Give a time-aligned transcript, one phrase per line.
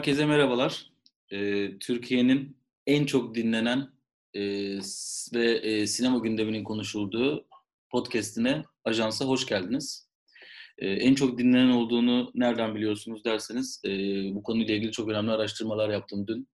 [0.00, 0.90] Herkese merhabalar.
[1.32, 2.56] Ee, Türkiye'nin
[2.86, 3.88] en çok dinlenen
[4.34, 4.42] e,
[5.34, 7.46] ve e, sinema gündeminin konuşulduğu
[7.90, 10.08] podcastine, ajansa hoş geldiniz.
[10.78, 13.90] Ee, en çok dinlenen olduğunu nereden biliyorsunuz derseniz, e,
[14.34, 16.48] bu konuyla ilgili çok önemli araştırmalar yaptım dün.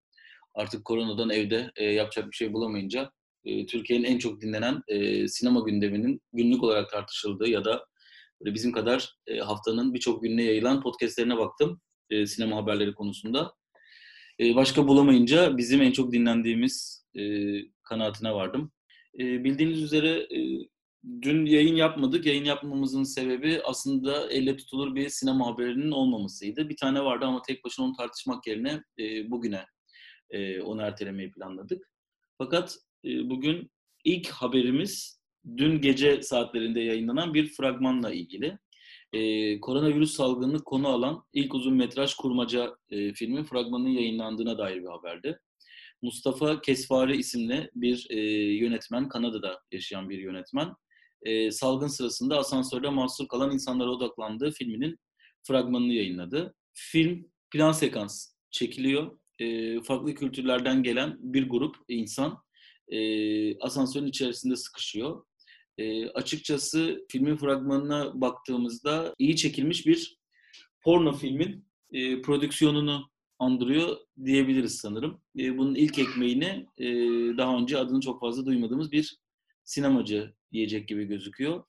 [0.55, 3.11] Artık koronadan evde e, yapacak bir şey bulamayınca,
[3.45, 7.87] e, Türkiye'nin en çok dinlenen e, sinema gündeminin günlük olarak tartışıldığı ya da
[8.41, 13.55] böyle bizim kadar e, haftanın birçok gününe yayılan podcastlerine baktım e, sinema haberleri konusunda.
[14.41, 17.23] E, başka bulamayınca bizim en çok dinlendiğimiz e,
[17.83, 18.73] kanaatine vardım.
[19.19, 20.69] E, bildiğiniz üzere e,
[21.23, 22.27] dün yayın yapmadık.
[22.27, 26.69] Yayın yapmamızın sebebi aslında elle tutulur bir sinema haberinin olmamasıydı.
[26.69, 29.66] Bir tane vardı ama tek başına onu tartışmak yerine e, bugüne
[30.30, 31.91] e, onu ertelemeyi planladık.
[32.38, 33.70] Fakat e, bugün
[34.05, 35.20] ilk haberimiz
[35.56, 38.59] dün gece saatlerinde yayınlanan bir fragmanla ilgili
[39.16, 44.89] e, koronavirüs salgını konu alan ilk uzun metraj kurmaca e, filmin fragmanının yayınlandığına dair bir
[44.89, 45.41] haberdi.
[46.03, 48.20] Mustafa Kesfari isimli bir e,
[48.55, 50.75] yönetmen, Kanada'da yaşayan bir yönetmen,
[51.22, 54.98] e, salgın sırasında asansörde mahsur kalan insanlara odaklandığı filminin
[55.42, 56.55] fragmanını yayınladı.
[56.72, 59.19] Film plan sekans çekiliyor.
[59.39, 62.39] E, farklı kültürlerden gelen bir grup insan
[62.89, 65.25] e, asansörün içerisinde sıkışıyor
[65.78, 70.19] e, açıkçası filmin fragmanına baktığımızda iyi çekilmiş bir
[70.82, 75.20] porno filmin e, prodüksiyonunu andırıyor diyebiliriz sanırım.
[75.38, 76.86] E, bunun ilk ekmeğini e,
[77.36, 79.16] daha önce adını çok fazla duymadığımız bir
[79.64, 81.64] sinemacı yiyecek gibi gözüküyor.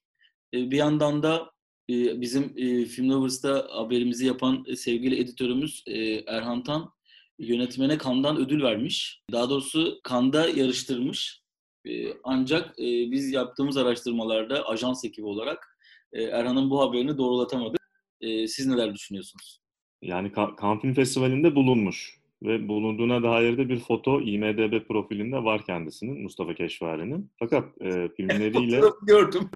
[0.53, 1.51] E, bir yandan da
[1.89, 6.91] e, bizim e, Film Lovers'ta haberimizi yapan e, sevgili editörümüz e, Erhan Tan
[7.39, 9.21] yönetmene Kandan ödül vermiş.
[9.31, 11.41] Daha doğrusu Kanda yarıştırmış.
[11.87, 15.77] Ee, ancak e, biz yaptığımız araştırmalarda ajans ekibi olarak
[16.13, 17.81] e, Erhan'ın bu haberini doğrulatamadık.
[18.21, 19.61] E, siz neler düşünüyorsunuz?
[20.01, 26.21] Yani Cannes Film Festivali'nde bulunmuş ve bulunduğuna dair de bir foto IMDB profilinde var kendisinin,
[26.21, 27.31] Mustafa Keşvari'nin.
[27.39, 28.81] Fakat e, filmleriyle...
[28.81, 29.49] Fotoğrafı gördüm.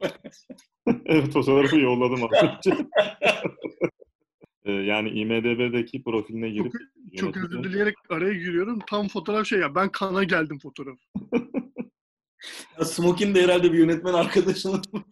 [1.05, 2.85] evet, fotoğrafı yolladım az önce.
[4.87, 6.73] yani IMDB'deki profiline girip...
[7.15, 8.79] Çok, çok özür dileyerek araya giriyorum.
[8.89, 10.97] Tam fotoğraf şey ya, ben kana geldim fotoğraf.
[12.79, 14.81] Ya Smokin de herhalde bir yönetmen arkadaşının.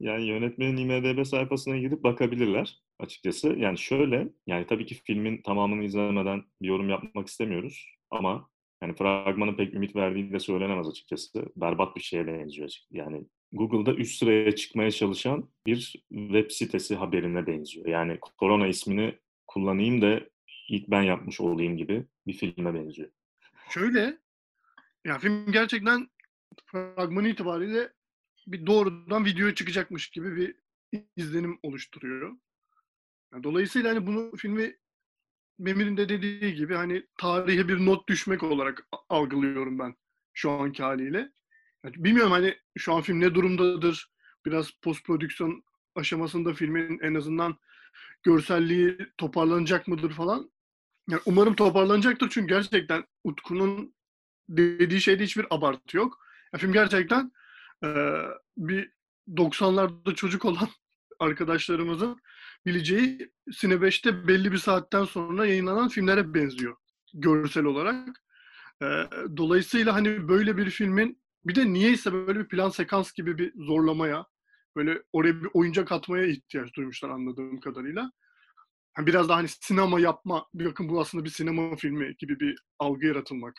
[0.00, 3.48] Yani yönetmenin IMDB sayfasına gidip bakabilirler açıkçası.
[3.48, 7.86] Yani şöyle, yani tabii ki filmin tamamını izlemeden bir yorum yapmak istemiyoruz.
[8.10, 8.48] Ama
[8.82, 11.46] yani fragmanın pek ümit verdiği de söylenemez açıkçası.
[11.56, 12.70] Berbat bir şeye benziyor.
[12.90, 17.86] Yani Google'da üst sıraya çıkmaya çalışan bir web sitesi haberine benziyor.
[17.86, 20.20] Yani korona ismini kullanayım da
[20.68, 23.08] ilk ben yapmış olayım gibi bir filme benziyor.
[23.70, 24.18] Şöyle,
[25.04, 26.08] ya film gerçekten
[26.66, 27.92] fragmanı itibariyle
[28.46, 30.54] bir doğrudan videoya çıkacakmış gibi bir
[31.16, 32.36] izlenim oluşturuyor.
[33.32, 34.76] Yani dolayısıyla hani bunu filmi
[35.58, 39.94] Memir'in de dediği gibi hani tarihe bir not düşmek olarak algılıyorum ben
[40.32, 41.32] şu anki haliyle.
[41.84, 44.10] Yani bilmiyorum hani şu an film ne durumdadır?
[44.46, 47.56] Biraz post prodüksiyon aşamasında filmin en azından
[48.22, 50.50] görselliği toparlanacak mıdır falan.
[51.10, 53.94] Yani umarım toparlanacaktır çünkü gerçekten Utku'nun
[54.48, 56.23] dediği şeyde hiçbir abartı yok.
[56.54, 57.32] Ya film gerçekten
[57.84, 57.88] e,
[58.56, 58.90] bir
[59.28, 60.68] 90'larda çocuk olan
[61.20, 62.20] arkadaşlarımızın
[62.66, 66.76] bileceği Sine 5'te belli bir saatten sonra yayınlanan filmlere benziyor
[67.14, 68.22] görsel olarak.
[68.82, 68.86] E,
[69.36, 74.26] dolayısıyla hani böyle bir filmin bir de niyeyse böyle bir plan sekans gibi bir zorlamaya,
[74.76, 78.10] böyle oraya bir oyuncak atmaya ihtiyaç duymuşlar anladığım kadarıyla.
[78.98, 83.06] Yani biraz daha hani sinema yapma, bakın bu aslında bir sinema filmi gibi bir algı
[83.06, 83.54] yaratılmak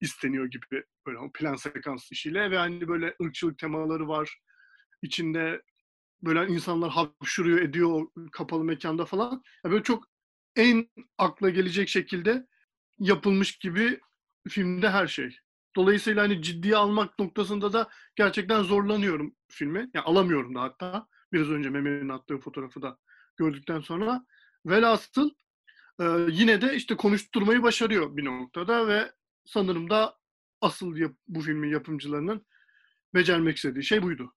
[0.00, 4.38] isteniyor gibi böyle plan sekans işiyle ve hani böyle ırkçılık temaları var.
[5.02, 5.62] İçinde
[6.22, 9.42] böyle insanlar hapşuruyor ediyor kapalı mekanda falan.
[9.64, 10.04] Yani böyle çok
[10.56, 12.46] en akla gelecek şekilde
[12.98, 14.00] yapılmış gibi
[14.48, 15.36] filmde her şey.
[15.76, 19.90] Dolayısıyla hani ciddiye almak noktasında da gerçekten zorlanıyorum filmi.
[19.94, 21.06] Yani alamıyorum da hatta.
[21.32, 22.98] Biraz önce Mehmet'in attığı fotoğrafı da
[23.36, 24.24] gördükten sonra.
[24.66, 25.30] Velhasıl
[26.00, 29.12] e, yine de işte konuşturmayı başarıyor bir noktada ve
[29.44, 30.14] sanırım da
[30.60, 32.46] asıl yap, bu filmin yapımcılarının
[33.14, 34.32] becermek istediği şey buydu.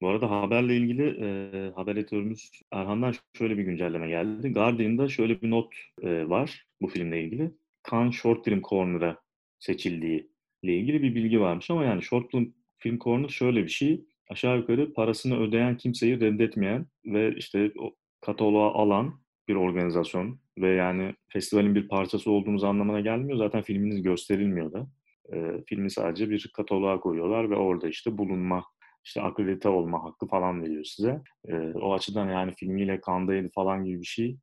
[0.00, 4.52] Bu arada haberle ilgili e, haber editörümüz Erhan'dan şöyle bir güncelleme geldi.
[4.52, 7.54] Guardian'da şöyle bir not e, var bu filmle ilgili.
[7.90, 9.22] Cannes Short Film Corner'a
[9.58, 10.30] seçildiği
[10.62, 14.04] ile ilgili bir bilgi varmış ama yani Short Film, Film Corner şöyle bir şey.
[14.28, 21.14] Aşağı yukarı parasını ödeyen kimseyi reddetmeyen ve işte o kataloğa alan bir organizasyon ve yani
[21.28, 23.38] festivalin bir parçası olduğumuz anlamına gelmiyor.
[23.38, 24.86] Zaten filminiz gösterilmiyor da.
[25.32, 28.64] E, filmi sadece bir kataloğa koyuyorlar ve orada işte bulunma,
[29.04, 31.22] işte akredite olma hakkı falan veriyor size.
[31.48, 34.36] E, o açıdan yani filmiyle kandaydı falan gibi bir şey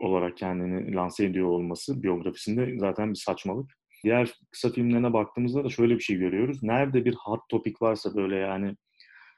[0.00, 3.70] olarak kendini lanse ediyor olması biyografisinde zaten bir saçmalık.
[4.04, 6.62] Diğer kısa filmlerine baktığımızda da şöyle bir şey görüyoruz.
[6.62, 8.76] Nerede bir hot topic varsa böyle yani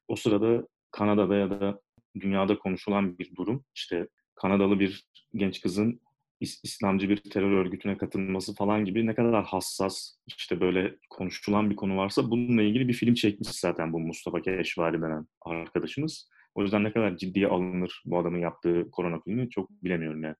[0.08, 1.81] o sırada Kanada'da ya da
[2.20, 3.64] dünyada konuşulan bir durum.
[3.75, 6.00] İşte Kanadalı bir genç kızın
[6.41, 11.97] İslamcı bir terör örgütüne katılması falan gibi ne kadar hassas işte böyle konuşulan bir konu
[11.97, 16.29] varsa bununla ilgili bir film çekmiş zaten bu Mustafa Keşvari denen arkadaşımız.
[16.55, 20.37] O yüzden ne kadar ciddiye alınır bu adamın yaptığı korona filmi çok bilemiyorum yani.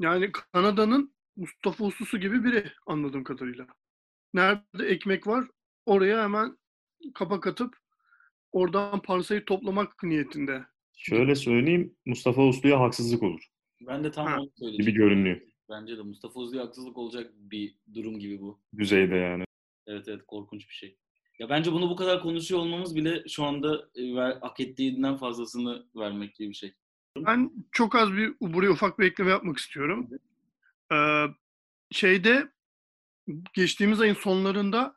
[0.00, 3.66] Yani Kanada'nın Mustafa Uslusu gibi biri anladığım kadarıyla.
[4.34, 5.44] Nerede ekmek var
[5.86, 6.58] oraya hemen
[7.14, 7.76] kapak atıp
[8.52, 10.64] oradan parsayı toplamak niyetinde.
[11.02, 13.46] Şöyle söyleyeyim Mustafa Uslu'ya haksızlık olur.
[13.80, 14.36] Ben de tam Ha.
[14.40, 14.90] onu söyleyeceğim.
[14.90, 15.40] Gibi görünüyor.
[15.70, 18.60] Bence de Mustafa Uzlu'ya haksızlık olacak bir durum gibi bu.
[18.78, 19.44] Düzeyde yani.
[19.86, 20.96] Evet evet korkunç bir şey.
[21.38, 25.86] Ya bence bunu bu kadar konuşuyor olmamız bile şu anda e, ver, hak ettiğinden fazlasını
[25.96, 26.74] vermek gibi bir şey.
[27.16, 30.10] Ben çok az bir buraya ufak bir ekleme yapmak istiyorum.
[30.92, 31.24] Ee,
[31.90, 32.48] şeyde
[33.54, 34.96] geçtiğimiz ayın sonlarında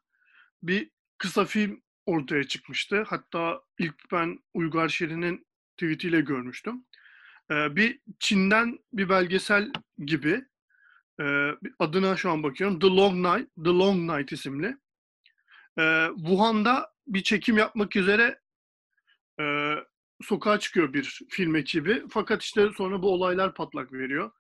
[0.64, 3.04] bir kısa film ortaya çıkmıştı.
[3.08, 5.46] Hatta ilk ben Uygar Şirin'in
[5.84, 6.86] tweetiyle görmüştüm.
[7.52, 10.46] Ee, bir Çin'den bir belgesel gibi
[11.22, 11.50] e,
[11.80, 12.80] adına şu an bakıyorum.
[12.80, 14.78] The Long Night, The Long Night isimli.
[15.80, 18.40] Ee, Wuhan'da bir çekim yapmak üzere
[19.40, 19.76] e,
[20.22, 22.04] sokağa çıkıyor bir film ekibi.
[22.10, 24.32] Fakat işte sonra bu olaylar patlak veriyor.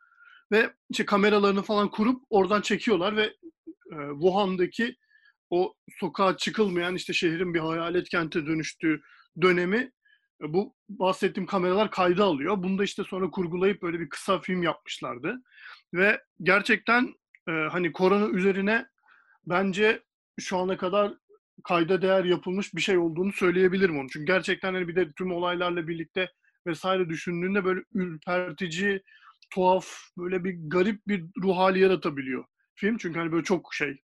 [0.51, 3.23] Ve işte kameralarını falan kurup oradan çekiyorlar ve
[3.91, 4.95] e, Wuhan'daki
[5.49, 9.01] o sokağa çıkılmayan işte şehrin bir hayalet kente dönüştüğü
[9.41, 9.91] dönemi
[10.41, 12.63] bu bahsettiğim kameralar kayda alıyor.
[12.63, 15.41] Bunu da işte sonra kurgulayıp böyle bir kısa film yapmışlardı.
[15.93, 17.13] Ve gerçekten
[17.47, 18.85] e, hani korona üzerine
[19.45, 20.03] bence
[20.39, 21.13] şu ana kadar
[21.63, 24.09] kayda değer yapılmış bir şey olduğunu söyleyebilirim onu.
[24.09, 26.31] Çünkü gerçekten hani bir de tüm olaylarla birlikte
[26.67, 29.01] vesaire düşündüğünde böyle ürpertici,
[29.53, 29.87] tuhaf,
[30.17, 32.45] böyle bir garip bir ruh hali yaratabiliyor
[32.75, 32.97] film.
[32.97, 34.01] Çünkü hani böyle çok şey,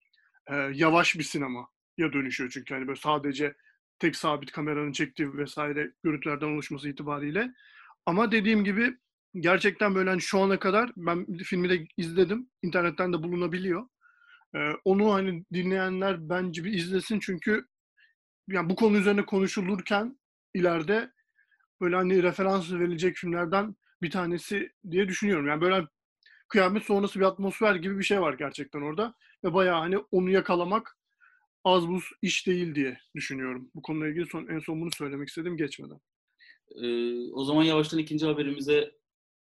[0.50, 1.68] e, yavaş bir sinema
[1.98, 3.54] ya dönüşüyor çünkü hani böyle sadece
[3.98, 7.52] tek sabit kameranın çektiği vesaire görüntülerden oluşması itibariyle.
[8.06, 8.96] Ama dediğim gibi
[9.40, 12.50] gerçekten böyle hani şu ana kadar ben filmi de izledim.
[12.62, 13.88] internetten de bulunabiliyor.
[14.56, 17.66] Ee, onu hani dinleyenler bence bir izlesin çünkü
[18.48, 20.18] yani bu konu üzerine konuşulurken
[20.54, 21.12] ileride
[21.80, 25.46] böyle hani referans verilecek filmlerden bir tanesi diye düşünüyorum.
[25.46, 25.86] Yani böyle
[26.48, 29.14] kıyamet sonrası bir atmosfer gibi bir şey var gerçekten orada.
[29.44, 30.96] Ve bayağı hani onu yakalamak
[31.66, 33.70] az buz iş değil diye düşünüyorum.
[33.74, 36.00] Bu konuyla ilgili son, en son bunu söylemek istedim geçmeden.
[36.82, 38.92] Ee, o zaman yavaştan ikinci haberimize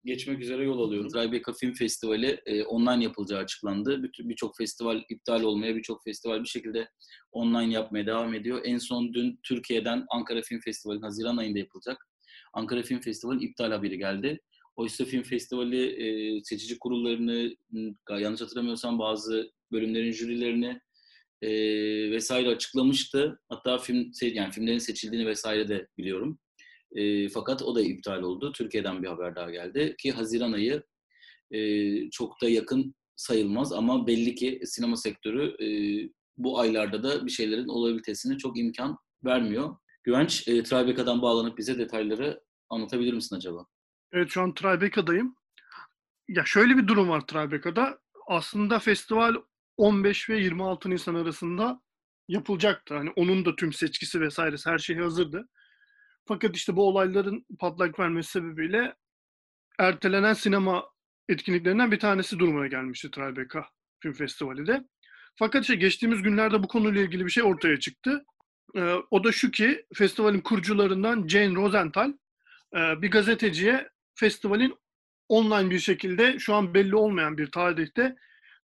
[0.05, 1.13] geçmek üzere yol alıyoruz.
[1.13, 4.03] Tribeca Film Festivali e, online yapılacağı açıklandı.
[4.19, 6.89] Birçok festival iptal olmaya, birçok festival bir şekilde
[7.31, 8.61] online yapmaya devam ediyor.
[8.63, 12.07] En son dün Türkiye'den Ankara Film Festivali Haziran ayında yapılacak.
[12.53, 14.39] Ankara Film Festivali iptal haberi geldi.
[14.75, 17.55] Oysa Film Festivali e, seçici kurullarını,
[18.09, 20.81] yanlış hatırlamıyorsam bazı bölümlerin jürilerini
[21.41, 21.49] e,
[22.11, 23.39] vesaire açıklamıştı.
[23.49, 26.39] Hatta film yani filmlerin seçildiğini vesaire de biliyorum.
[26.95, 28.51] E, fakat o da iptal oldu.
[28.51, 30.83] Türkiye'den bir haber daha geldi ki Haziran ayı
[31.51, 35.67] e, çok da yakın sayılmaz ama belli ki sinema sektörü e,
[36.37, 39.75] bu aylarda da bir şeylerin olabilitesine çok imkan vermiyor.
[40.03, 43.65] Güvenç, e, Tribeca'dan bağlanıp bize detayları anlatabilir misin acaba?
[44.11, 45.35] Evet şu an Tribeca'dayım.
[46.27, 47.99] Ya şöyle bir durum var Tribeca'da.
[48.27, 49.35] Aslında festival
[49.77, 51.81] 15 ve 26 Nisan arasında
[52.27, 52.95] yapılacaktı.
[52.95, 55.49] Hani onun da tüm seçkisi vesairesi her şey hazırdı.
[56.25, 58.95] Fakat işte bu olayların patlak vermesi sebebiyle
[59.79, 60.85] ertelenen sinema
[61.29, 63.65] etkinliklerinden bir tanesi durumuna gelmişti Tribeca
[63.99, 64.83] Film Festivali de.
[65.35, 68.25] Fakat işte geçtiğimiz günlerde bu konuyla ilgili bir şey ortaya çıktı.
[68.75, 72.13] Ee, o da şu ki festivalin kurucularından Jane Rosenthal
[72.75, 74.75] e, bir gazeteciye festivalin
[75.29, 78.15] online bir şekilde şu an belli olmayan bir tarihte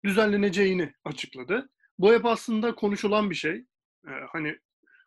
[0.08, 1.70] düzenleneceğini açıkladı.
[2.00, 3.56] Bu hep aslında konuşulan bir şey.
[4.08, 4.58] Ee, hani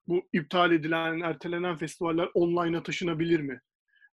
[0.06, 3.60] bu iptal edilen, ertelenen festivaller online'a taşınabilir mi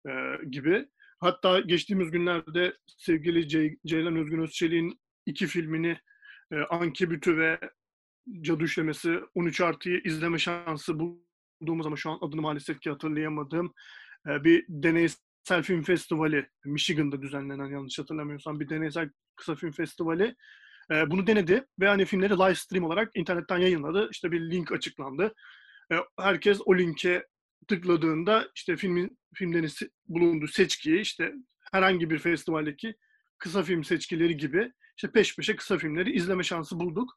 [0.09, 0.11] ee,
[0.51, 0.87] gibi.
[1.21, 5.99] Hatta geçtiğimiz günlerde sevgili Ce- Ceylan Özgün Özçelik'in iki filmini
[6.53, 7.61] e, Ankebütü ve
[8.41, 13.75] Cadı Üçlemesi 13 artıyı izleme şansı bulduğumuz ama şu an adını maalesef ki hatırlayamadığım
[14.29, 20.37] e, bir deneysel film festivali Michigan'da düzenlenen yanlış hatırlamıyorsam bir deneysel kısa film festivali
[20.93, 24.09] e, bunu denedi ve hani filmleri live stream olarak internetten yayınladı.
[24.11, 25.35] İşte bir link açıklandı.
[25.93, 27.27] E, herkes o linke
[27.69, 29.71] tıkladığında işte filmin filmlerin
[30.09, 31.33] bulunduğu seçkiyi işte
[31.73, 32.95] herhangi bir festivaldeki
[33.39, 37.15] kısa film seçkileri gibi işte peş peşe kısa filmleri izleme şansı bulduk.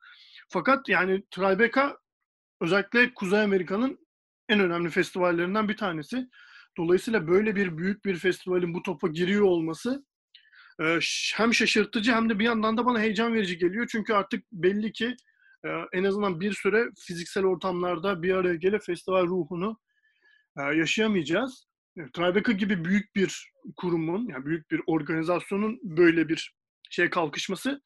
[0.49, 1.97] Fakat yani Tribeca
[2.61, 3.99] özellikle Kuzey Amerika'nın
[4.49, 6.27] en önemli festivallerinden bir tanesi.
[6.77, 10.05] Dolayısıyla böyle bir büyük bir festivalin bu topa giriyor olması
[11.35, 13.87] hem şaşırtıcı hem de bir yandan da bana heyecan verici geliyor.
[13.91, 15.15] Çünkü artık belli ki
[15.65, 19.77] e, en azından bir süre fiziksel ortamlarda bir araya gelip festival ruhunu
[20.59, 21.67] e, yaşayamayacağız.
[22.13, 26.55] Tribeca gibi büyük bir kurumun, yani büyük bir organizasyonun böyle bir
[26.89, 27.81] şey kalkışması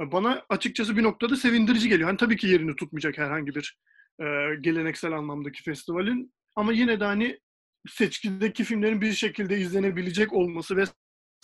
[0.00, 2.08] bana açıkçası bir noktada sevindirici geliyor.
[2.08, 3.78] Hani tabii ki yerini tutmayacak herhangi bir
[4.20, 4.24] e,
[4.60, 7.38] geleneksel anlamdaki festivalin ama yine de hani
[7.88, 10.76] seçkideki filmlerin bir şekilde izlenebilecek olması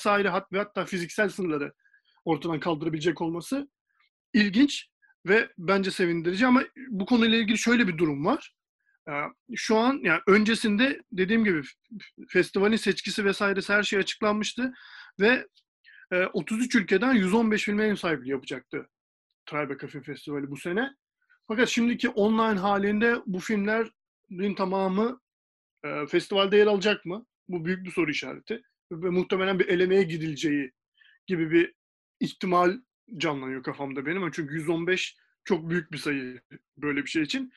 [0.01, 1.73] vesaire hat ve hatta fiziksel sınırları
[2.25, 3.69] ortadan kaldırabilecek olması
[4.33, 4.89] ilginç
[5.27, 8.55] ve bence sevindirici ama bu konuyla ilgili şöyle bir durum var.
[9.55, 11.63] Şu an yani öncesinde dediğim gibi
[12.29, 14.73] festivalin seçkisi vesairesi her şey açıklanmıştı
[15.21, 15.47] ve
[16.33, 18.89] 33 ülkeden 115 filme ev sahipliği yapacaktı
[19.47, 20.91] Tribeca Film Festivali bu sene.
[21.49, 25.21] Fakat şimdiki online halinde bu filmlerin tamamı
[25.85, 27.27] e, festivalde yer alacak mı?
[27.49, 28.63] Bu büyük bir soru işareti.
[29.03, 30.73] Ve muhtemelen bir elemeye gidileceği
[31.27, 31.75] gibi bir
[32.21, 32.79] ihtimal
[33.17, 34.31] canlanıyor kafamda benim.
[34.31, 36.41] Çünkü 115 çok büyük bir sayı
[36.77, 37.53] böyle bir şey için.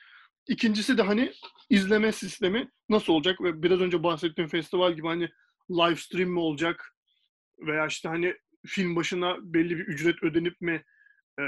[0.48, 1.32] İkincisi de hani
[1.70, 5.28] izleme sistemi nasıl olacak ve biraz önce bahsettiğim festival gibi hani
[5.70, 6.94] live stream mi olacak
[7.58, 10.84] veya işte hani film başına belli bir ücret ödenip mi
[11.40, 11.44] e,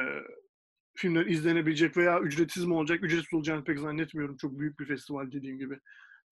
[0.97, 3.05] filmler izlenebilecek veya ücretsiz mi olacak?
[3.05, 4.37] Ücretsiz olacağını pek zannetmiyorum.
[4.37, 5.79] Çok büyük bir festival dediğim gibi.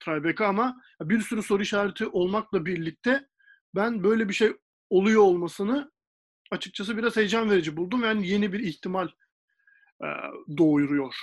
[0.00, 3.28] Tribeca ama bir sürü soru işareti olmakla birlikte
[3.74, 4.52] ben böyle bir şey
[4.90, 5.92] oluyor olmasını
[6.50, 8.02] açıkçası biraz heyecan verici buldum.
[8.02, 9.08] Yani yeni bir ihtimal
[10.04, 10.08] e,
[10.58, 11.14] doğuruyor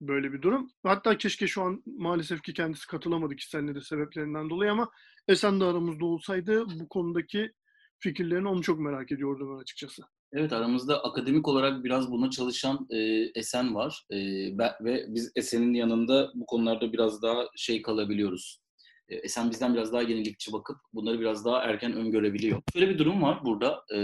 [0.00, 0.70] böyle bir durum.
[0.82, 4.90] Hatta keşke şu an maalesef ki kendisi katılamadı kişisel nedir sebeplerinden dolayı ama
[5.28, 7.52] Esen de aramızda olsaydı bu konudaki
[7.98, 10.02] fikirlerini onu çok merak ediyordum ben açıkçası.
[10.32, 12.98] Evet aramızda akademik olarak biraz buna çalışan e,
[13.34, 14.18] Esen var e,
[14.58, 18.60] ve biz Esen'in yanında bu konularda biraz daha şey kalabiliyoruz.
[19.08, 22.62] E, Esen bizden biraz daha yenilikçi bakıp bunları biraz daha erken öngörebiliyor.
[22.72, 23.84] Şöyle bir durum var burada.
[23.94, 23.98] E,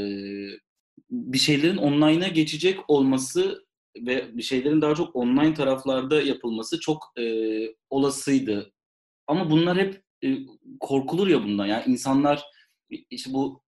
[1.10, 3.66] bir şeylerin online'a geçecek olması
[3.96, 7.24] ve bir şeylerin daha çok online taraflarda yapılması çok e,
[7.90, 8.72] olasıydı.
[9.26, 10.38] Ama bunlar hep e,
[10.80, 11.66] korkulur ya bundan.
[11.66, 12.42] Yani insanlar
[13.10, 13.62] işte bu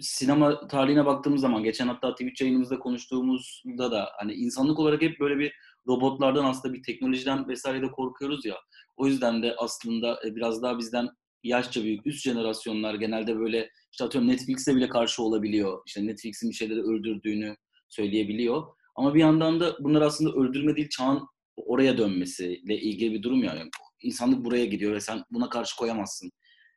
[0.00, 5.38] sinema tarihine baktığımız zaman geçen hatta Twitch yayınımızda konuştuğumuzda da hani insanlık olarak hep böyle
[5.38, 5.52] bir
[5.86, 8.56] robotlardan aslında bir teknolojiden vesaire de korkuyoruz ya.
[8.96, 11.08] O yüzden de aslında e, biraz daha bizden
[11.42, 15.82] yaşça büyük üst jenerasyonlar genelde böyle işte atıyorum Netflix'e bile karşı olabiliyor.
[15.86, 17.56] İşte Netflix'in bir şeyleri öldürdüğünü
[17.88, 18.66] söyleyebiliyor.
[18.96, 23.70] Ama bir yandan da bunlar aslında öldürme değil çağın oraya dönmesiyle ilgili bir durum yani.
[24.02, 26.32] İnsanlık buraya gidiyor ve sen buna karşı koyamazsın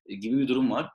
[0.05, 0.89] e, gibi bir durum var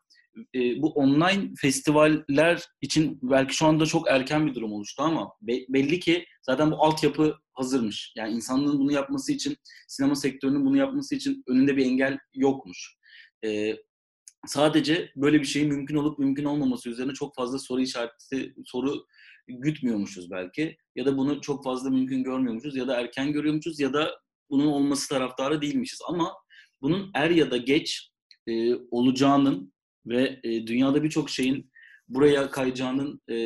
[0.55, 5.52] e, bu online festivaller için belki şu anda çok erken bir durum oluştu ama be,
[5.69, 8.12] belli ki zaten bu altyapı hazırmış.
[8.16, 9.56] Yani insanlığın bunu yapması için,
[9.88, 12.97] sinema sektörünün bunu yapması için önünde bir engel yokmuş.
[13.44, 13.76] E,
[14.47, 19.06] sadece böyle bir şeyin mümkün olup mümkün olmaması üzerine çok fazla soru işareti, soru
[19.49, 20.76] gütmüyormuşuz belki.
[20.97, 25.09] Ya da bunu çok fazla mümkün görmüyormuşuz ya da erken görüyormuşuz ya da bunun olması
[25.09, 25.99] taraftarı değilmişiz.
[26.09, 26.32] Ama
[26.82, 28.11] bunun er ya da geç
[28.47, 29.73] e, olacağının
[30.06, 31.73] ve e, dünyada birçok şeyin
[32.09, 33.37] buraya kayacağının e,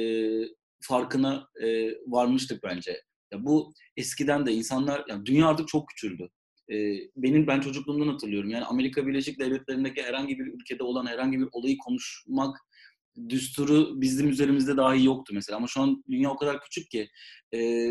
[0.81, 3.03] farkına e, varmıştık bence.
[3.37, 6.29] Ya bu eskiden de insanlar, yani dünya artık çok küçüldü.
[6.73, 6.75] E,
[7.17, 8.51] benim ben çocukluğumdan hatırlıyorum.
[8.51, 12.57] Yani Amerika Birleşik Devletleri'ndeki herhangi bir ülkede olan herhangi bir olayı konuşmak
[13.29, 15.57] düsturu bizim üzerimizde dahi yoktu mesela.
[15.57, 17.09] Ama şu an dünya o kadar küçük ki
[17.55, 17.91] e,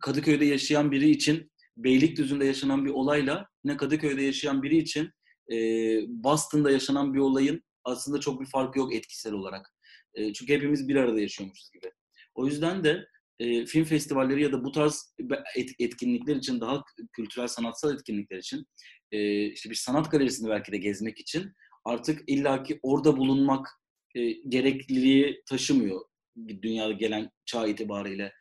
[0.00, 5.10] Kadıköy'de yaşayan biri için Beylikdüzü'nde yaşanan bir olayla ne Kadıköy'de yaşayan biri için
[5.52, 5.56] e,
[6.08, 9.74] Boston'da yaşanan bir olayın aslında çok bir farkı yok etkisel olarak.
[10.14, 11.92] E, çünkü hepimiz bir arada yaşıyormuşuz gibi.
[12.34, 13.06] O yüzden de
[13.40, 15.14] e, film festivalleri ya da bu tarz
[15.56, 18.66] et, etkinlikler için daha kültürel sanatsal etkinlikler için
[19.12, 21.52] e, işte bir sanat galerisini belki de gezmek için
[21.84, 23.68] artık illaki orada bulunmak
[24.14, 26.00] e, gerekliliği taşımıyor
[26.62, 28.32] dünyada gelen çağ itibariyle.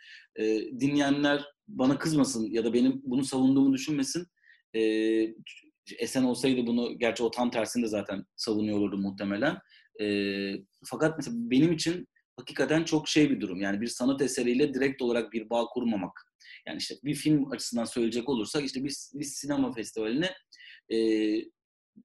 [0.79, 4.27] Dinleyenler bana kızmasın ya da benim bunu savunduğumu düşünmesin.
[5.99, 9.57] Esen olsaydı bunu, gerçi o tam tersinde zaten savunuyor olurdu muhtemelen.
[10.85, 12.07] Fakat mesela benim için
[12.39, 13.61] hakikaten çok şey bir durum.
[13.61, 16.25] Yani bir sanat eseriyle direkt olarak bir bağ kurmamak.
[16.67, 20.29] Yani işte bir film açısından söyleyecek olursak işte bir, bir sinema festivalini
[20.91, 20.97] e,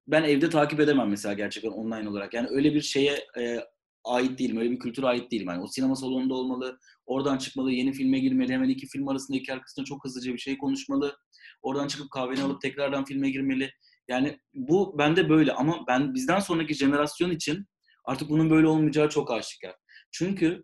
[0.07, 2.33] ben evde takip edemem mesela gerçekten online olarak.
[2.33, 3.59] Yani öyle bir şeye e,
[4.03, 5.47] ait değilim, öyle bir kültüre ait değilim.
[5.49, 9.53] Yani o sinema salonunda olmalı, oradan çıkmalı, yeni filme girmeli, hemen iki film arasında iki
[9.53, 11.17] arkasında çok hızlıca bir şey konuşmalı.
[11.61, 13.71] Oradan çıkıp kahveni alıp tekrardan filme girmeli.
[14.07, 17.65] Yani bu bende böyle ama ben bizden sonraki jenerasyon için
[18.05, 19.75] artık bunun böyle olmayacağı çok aşikar.
[20.17, 20.63] Çünkü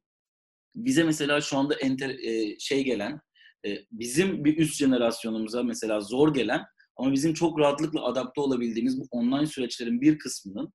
[0.75, 3.19] bize mesela şu anda enter, e, şey gelen,
[3.65, 6.63] e, bizim bir üst jenerasyonumuza mesela zor gelen
[6.97, 10.73] ama bizim çok rahatlıkla adapte olabildiğimiz bu online süreçlerin bir kısmının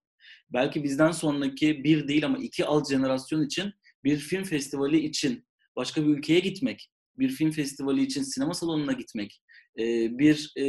[0.53, 3.73] belki bizden sonraki bir değil ama iki alt jenerasyon için
[4.05, 9.43] bir film festivali için başka bir ülkeye gitmek, bir film festivali için sinema salonuna gitmek,
[9.79, 9.85] e,
[10.19, 10.65] bir e,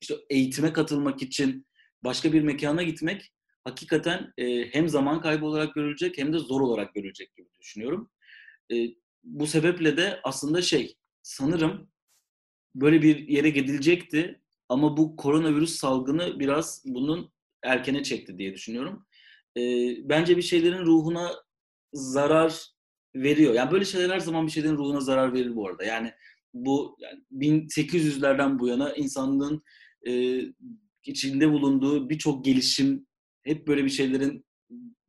[0.00, 1.66] işte eğitime katılmak için
[2.04, 3.33] başka bir mekana gitmek
[3.64, 8.10] hakikaten e, hem zaman kaybı olarak görülecek hem de zor olarak görülecek gibi düşünüyorum.
[8.72, 8.74] E,
[9.24, 11.90] bu sebeple de aslında şey sanırım
[12.74, 19.06] böyle bir yere gidilecekti ama bu koronavirüs salgını biraz bunun erkene çekti diye düşünüyorum.
[19.56, 19.60] E,
[20.08, 21.32] bence bir şeylerin ruhuna
[21.92, 22.74] zarar
[23.14, 23.54] veriyor.
[23.54, 25.84] Yani böyle şeyler her zaman bir şeylerin ruhuna zarar verir bu arada.
[25.84, 26.12] Yani
[26.54, 29.62] bu yani 1800'lerden bu yana insanlığın
[30.06, 30.42] e,
[31.04, 33.06] içinde bulunduğu birçok gelişim
[33.44, 34.44] hep böyle bir şeylerin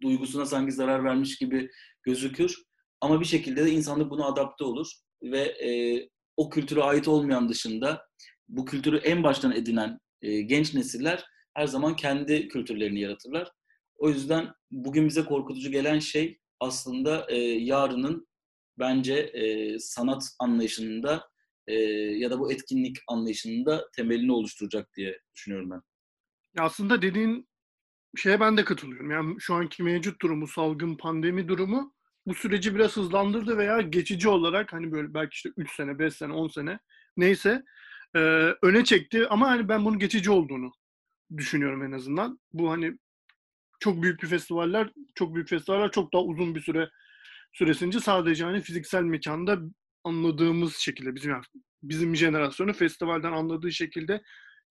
[0.01, 1.69] duygusuna sanki zarar vermiş gibi
[2.03, 2.55] gözükür.
[3.01, 4.91] Ama bir şekilde de insanlık buna adapte olur
[5.23, 5.69] ve e,
[6.37, 8.05] o kültüre ait olmayan dışında
[8.47, 13.51] bu kültürü en baştan edinen e, genç nesiller her zaman kendi kültürlerini yaratırlar.
[13.97, 18.27] O yüzden bugün bize korkutucu gelen şey aslında e, yarının
[18.79, 21.29] bence e, sanat anlayışında
[21.67, 25.81] e, ya da bu etkinlik anlayışında temelini oluşturacak diye düşünüyorum ben.
[26.57, 27.47] Aslında dediğin
[28.17, 29.11] şeye ben de katılıyorum.
[29.11, 31.93] Yani şu anki mevcut durumu, salgın pandemi durumu
[32.25, 36.33] bu süreci biraz hızlandırdı veya geçici olarak hani böyle belki işte 3 sene, 5 sene,
[36.33, 36.79] 10 sene
[37.17, 37.63] neyse
[38.15, 38.19] e,
[38.61, 40.71] öne çekti ama hani ben bunun geçici olduğunu
[41.37, 42.39] düşünüyorum en azından.
[42.53, 42.97] Bu hani
[43.79, 46.89] çok büyük bir festivaller, çok büyük festivaller çok daha uzun bir süre
[47.53, 49.59] süresince sadece hani fiziksel mekanda
[50.03, 51.43] anladığımız şekilde bizim yani
[51.83, 54.21] bizim jenerasyonu festivalden anladığı şekilde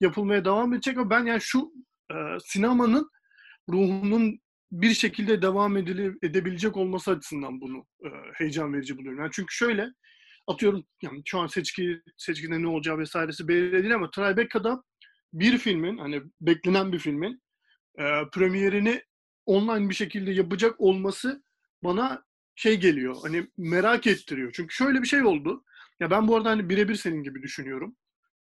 [0.00, 1.72] yapılmaya devam edecek ama ben yani şu
[2.10, 3.10] e, sinemanın
[3.70, 4.40] ruhunun
[4.72, 9.20] bir şekilde devam edili, edebilecek olması açısından bunu e, heyecan verici buluyorum.
[9.20, 9.88] Yani çünkü şöyle
[10.46, 14.82] atıyorum yani şu an seçki seçkide ne olacağı vesairesi belli değil ama Tribecca'da
[15.32, 17.42] bir filmin hani beklenen bir filmin
[17.98, 19.02] e, premierini
[19.46, 21.42] online bir şekilde yapacak olması
[21.84, 22.24] bana
[22.56, 23.16] şey geliyor.
[23.22, 24.52] Hani merak ettiriyor.
[24.54, 25.64] Çünkü şöyle bir şey oldu.
[26.00, 27.96] Ya ben bu arada hani birebir senin gibi düşünüyorum.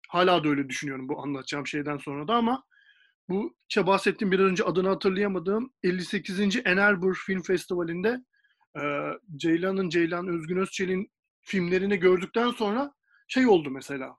[0.08, 2.64] Hala da öyle düşünüyorum bu anlatacağım şeyden sonra da ama
[3.28, 6.56] bu işte bahsettiğim biraz önce adını hatırlayamadığım 58.
[6.64, 8.24] Enerbur Film Festivali'nde
[8.76, 8.82] e,
[9.36, 11.10] Ceylan'ın, Ceylan Özgün Özçelik'in
[11.40, 12.92] filmlerini gördükten sonra
[13.28, 14.16] şey oldu mesela.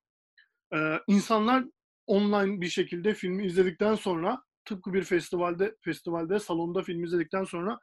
[0.73, 1.65] E, insanlar
[2.07, 7.79] online bir şekilde filmi izledikten sonra tıpkı bir festivalde festivalde salonda film izledikten sonra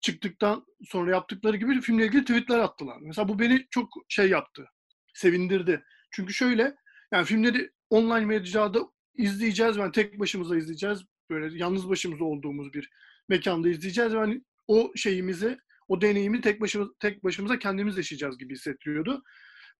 [0.00, 2.98] çıktıktan sonra yaptıkları gibi filmle ilgili tweetler attılar.
[3.00, 4.66] Mesela bu beni çok şey yaptı.
[5.14, 5.84] Sevindirdi.
[6.10, 6.74] Çünkü şöyle
[7.12, 8.80] yani filmleri online mecrada
[9.20, 9.76] izleyeceğiz.
[9.76, 11.04] Yani tek başımıza izleyeceğiz.
[11.30, 12.90] Böyle yalnız başımıza olduğumuz bir
[13.28, 14.12] mekanda izleyeceğiz.
[14.12, 19.22] Yani o şeyimizi, o deneyimi tek başımıza, tek başımıza kendimiz yaşayacağız gibi hissettiriyordu.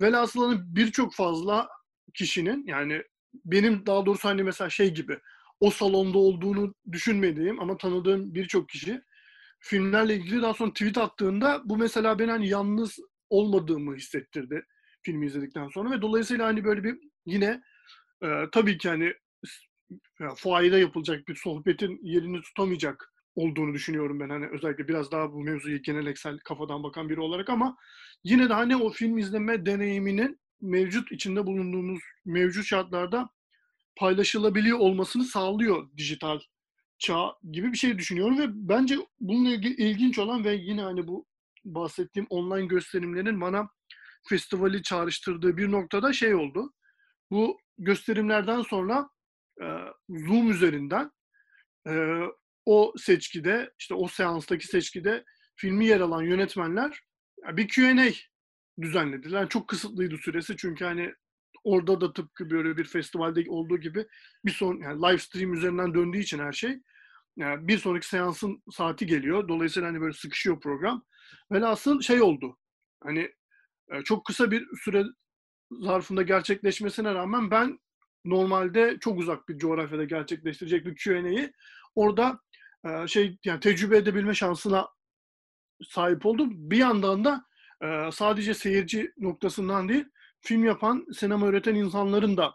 [0.01, 1.69] Velhasıl hani birçok fazla
[2.15, 3.03] kişinin yani
[3.45, 5.19] benim daha doğrusu hani mesela şey gibi
[5.61, 9.01] o salonda olduğunu düşünmediğim ama tanıdığım birçok kişi
[9.61, 12.99] filmlerle ilgili daha sonra tweet attığında bu mesela ben hani yalnız
[13.31, 14.65] olmadığımı hissettirdi
[15.03, 17.63] filmi izledikten sonra ve dolayısıyla hani böyle bir yine
[18.23, 19.15] e, tabii ki hani
[20.21, 25.41] yani fuayda yapılacak bir sohbetin yerini tutamayacak olduğunu düşünüyorum ben hani özellikle biraz daha bu
[25.41, 27.77] mevzuyu geneleksel kafadan bakan biri olarak ama
[28.25, 33.31] yine de hani o film izleme deneyiminin mevcut içinde bulunduğumuz mevcut şartlarda
[33.97, 36.41] paylaşılabiliyor olmasını sağlıyor dijital
[36.99, 41.27] çağ gibi bir şey düşünüyorum ve bence bununla ilgili ilginç olan ve yine hani bu
[41.65, 43.69] bahsettiğim online gösterimlerin bana
[44.29, 46.73] festivali çağrıştırdığı bir noktada şey oldu.
[47.31, 49.11] Bu gösterimlerden sonra
[50.09, 51.11] Zoom üzerinden
[51.89, 52.21] e,
[52.67, 55.25] o seçkide, işte o seanstaki seçkide
[55.57, 57.01] filmi yer alan yönetmenler
[57.53, 58.11] bir Q&A
[58.83, 59.39] düzenlediler.
[59.39, 61.15] Yani çok kısıtlıydı süresi çünkü hani
[61.65, 64.07] orada da tıpkı böyle bir festivalde olduğu gibi
[64.45, 66.81] bir son yani live stream üzerinden döndüğü için her şey
[67.37, 69.49] yani bir sonraki seansın saati geliyor.
[69.49, 71.05] Dolayısıyla hani böyle sıkışıyor program.
[71.53, 72.59] Velhasıl şey oldu.
[73.03, 73.35] Hani
[73.93, 75.05] e, çok kısa bir süre
[75.71, 77.79] zarfında gerçekleşmesine rağmen ben
[78.25, 81.53] normalde çok uzak bir coğrafyada gerçekleştirecek bir Q&A'yı
[81.95, 82.41] orada
[82.85, 84.89] e, şey yani tecrübe edebilme şansına
[85.89, 86.51] sahip oldum.
[86.53, 87.45] Bir yandan da
[87.83, 90.05] e, sadece seyirci noktasından değil,
[90.41, 92.55] film yapan, sinema üreten insanların da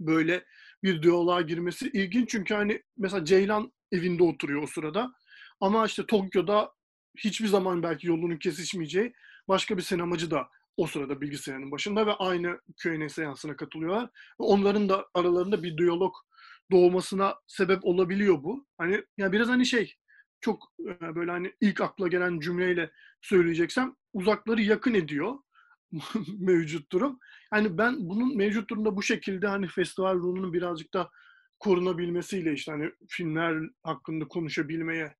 [0.00, 0.44] böyle
[0.82, 2.30] bir diyaloğa girmesi ilginç.
[2.30, 5.12] Çünkü hani mesela Ceylan evinde oturuyor o sırada.
[5.60, 6.72] Ama işte Tokyo'da
[7.18, 9.12] hiçbir zaman belki yolunun kesişmeyeceği
[9.48, 14.10] başka bir sinemacı da o sırada bilgisayarın başında ve aynı Q&A seansına katılıyorlar.
[14.38, 16.14] Onların da aralarında bir diyalog
[16.70, 18.66] doğmasına sebep olabiliyor bu.
[18.78, 19.94] Hani yani biraz hani şey
[20.40, 25.34] çok e, böyle hani ilk akla gelen cümleyle söyleyeceksem uzakları yakın ediyor
[26.38, 27.18] mevcut durum.
[27.50, 31.10] Hani ben bunun mevcut durumda bu şekilde hani festival ruhunun birazcık da
[31.58, 35.14] korunabilmesiyle işte hani filmler hakkında konuşabilmeye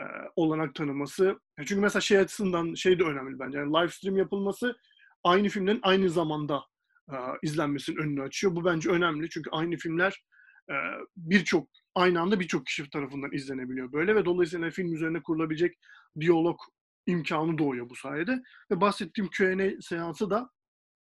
[0.00, 0.04] e,
[0.36, 1.40] olanak tanıması.
[1.58, 3.58] Çünkü mesela şey açısından şey de önemli bence.
[3.58, 4.76] Yani live stream yapılması
[5.24, 6.64] aynı filmlerin aynı zamanda
[7.10, 8.56] e, izlenmesinin önünü açıyor.
[8.56, 10.24] Bu bence önemli çünkü aynı filmler
[10.70, 10.74] e,
[11.16, 15.78] birçok aynı anda birçok kişi tarafından izlenebiliyor böyle ve dolayısıyla film üzerine kurulabilecek
[16.20, 16.60] diyalog
[17.06, 18.42] imkanı doğuyor bu sayede.
[18.70, 20.50] Ve bahsettiğim Q&A seansı da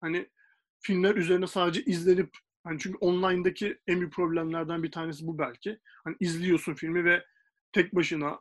[0.01, 0.29] hani
[0.81, 2.29] filmler üzerine sadece izlenip
[2.63, 5.79] hani çünkü online'daki en büyük problemlerden bir tanesi bu belki.
[6.03, 7.25] Hani izliyorsun filmi ve
[7.71, 8.39] tek başına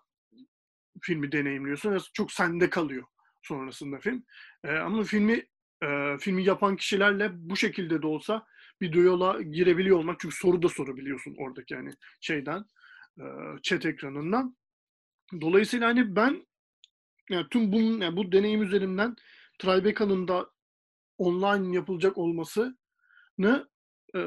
[1.03, 3.05] filmi deneyimliyorsun ve çok sende kalıyor
[3.43, 4.25] sonrasında film.
[4.64, 5.47] E, ama filmi
[5.83, 8.47] e, filmi yapan kişilerle bu şekilde de olsa
[8.81, 12.64] bir diyaloğa girebiliyor olmak çünkü soru da sorabiliyorsun oradaki yani şeyden
[13.19, 13.25] e,
[13.62, 14.57] chat ekranından.
[15.41, 16.47] Dolayısıyla hani ben
[17.31, 19.17] yani tüm bunun yani bu deneyim üzerinden
[19.59, 20.51] Tribeca'nın da
[21.19, 23.69] online yapılacak olmasını
[24.14, 24.19] e,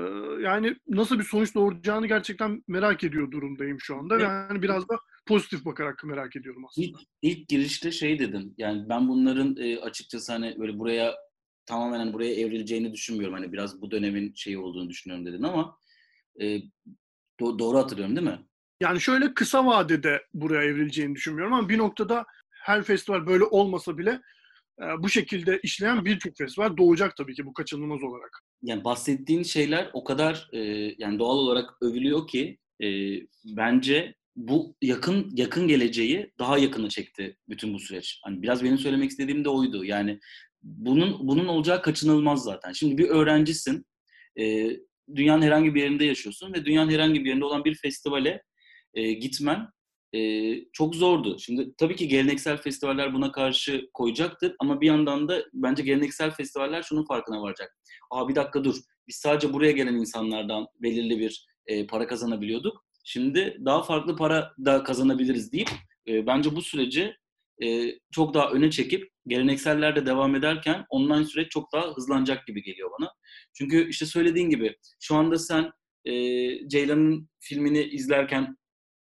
[0.42, 4.16] yani nasıl bir sonuç doğuracağını gerçekten merak ediyor durumdayım şu anda.
[4.16, 4.24] Evet.
[4.24, 6.88] Yani biraz da pozitif bakarak merak ediyorum aslında.
[6.88, 8.54] İlk, ilk girişte şey dedim.
[8.58, 11.16] Yani ben bunların e, açıkçası hani böyle buraya
[11.72, 13.36] tamamen hani buraya evrileceğini düşünmüyorum.
[13.36, 15.78] Hani biraz bu dönemin şeyi olduğunu düşünüyorum dedin ama
[16.42, 16.46] e,
[17.40, 18.40] do- doğru hatırlıyorum değil mi?
[18.82, 24.22] Yani şöyle kısa vadede buraya evrileceğini düşünmüyorum ama bir noktada her festival böyle olmasa bile
[24.82, 28.40] e, bu şekilde işleyen birçok festival doğacak tabii ki bu kaçınılmaz olarak.
[28.64, 30.60] Yani bahsettiğin şeyler o kadar e,
[30.98, 32.88] yani doğal olarak övülüyor ki e,
[33.46, 38.20] bence bu yakın yakın geleceği daha yakına çekti bütün bu süreç.
[38.24, 39.86] Hani biraz benim söylemek istediğim de oydu.
[39.86, 40.20] Yani
[40.64, 42.72] bunun bunun olacağı kaçınılmaz zaten.
[42.72, 43.86] Şimdi bir öğrencisin,
[44.40, 44.70] e,
[45.16, 48.44] dünyanın herhangi bir yerinde yaşıyorsun ve dünyanın herhangi bir yerinde olan bir festivale
[48.94, 49.68] e, gitmen
[50.14, 51.40] e, çok zordu.
[51.40, 56.84] Şimdi tabii ki geleneksel festivaller buna karşı koyacaktır ama bir yandan da bence geleneksel festivaller
[56.84, 57.78] şunun farkına varacak.
[58.12, 58.76] Aa bir dakika dur,
[59.08, 62.86] biz sadece buraya gelen insanlardan belirli bir e, para kazanabiliyorduk.
[63.04, 65.70] Şimdi daha farklı para da kazanabiliriz deyip
[66.08, 67.16] e, bence bu süreci
[67.64, 72.90] e, çok daha öne çekip geleneksellerde devam ederken online süreç çok daha hızlanacak gibi geliyor
[73.00, 73.12] bana.
[73.54, 75.72] Çünkü işte söylediğin gibi şu anda sen
[76.06, 76.14] e,
[76.68, 78.58] Ceylan'ın filmini izlerken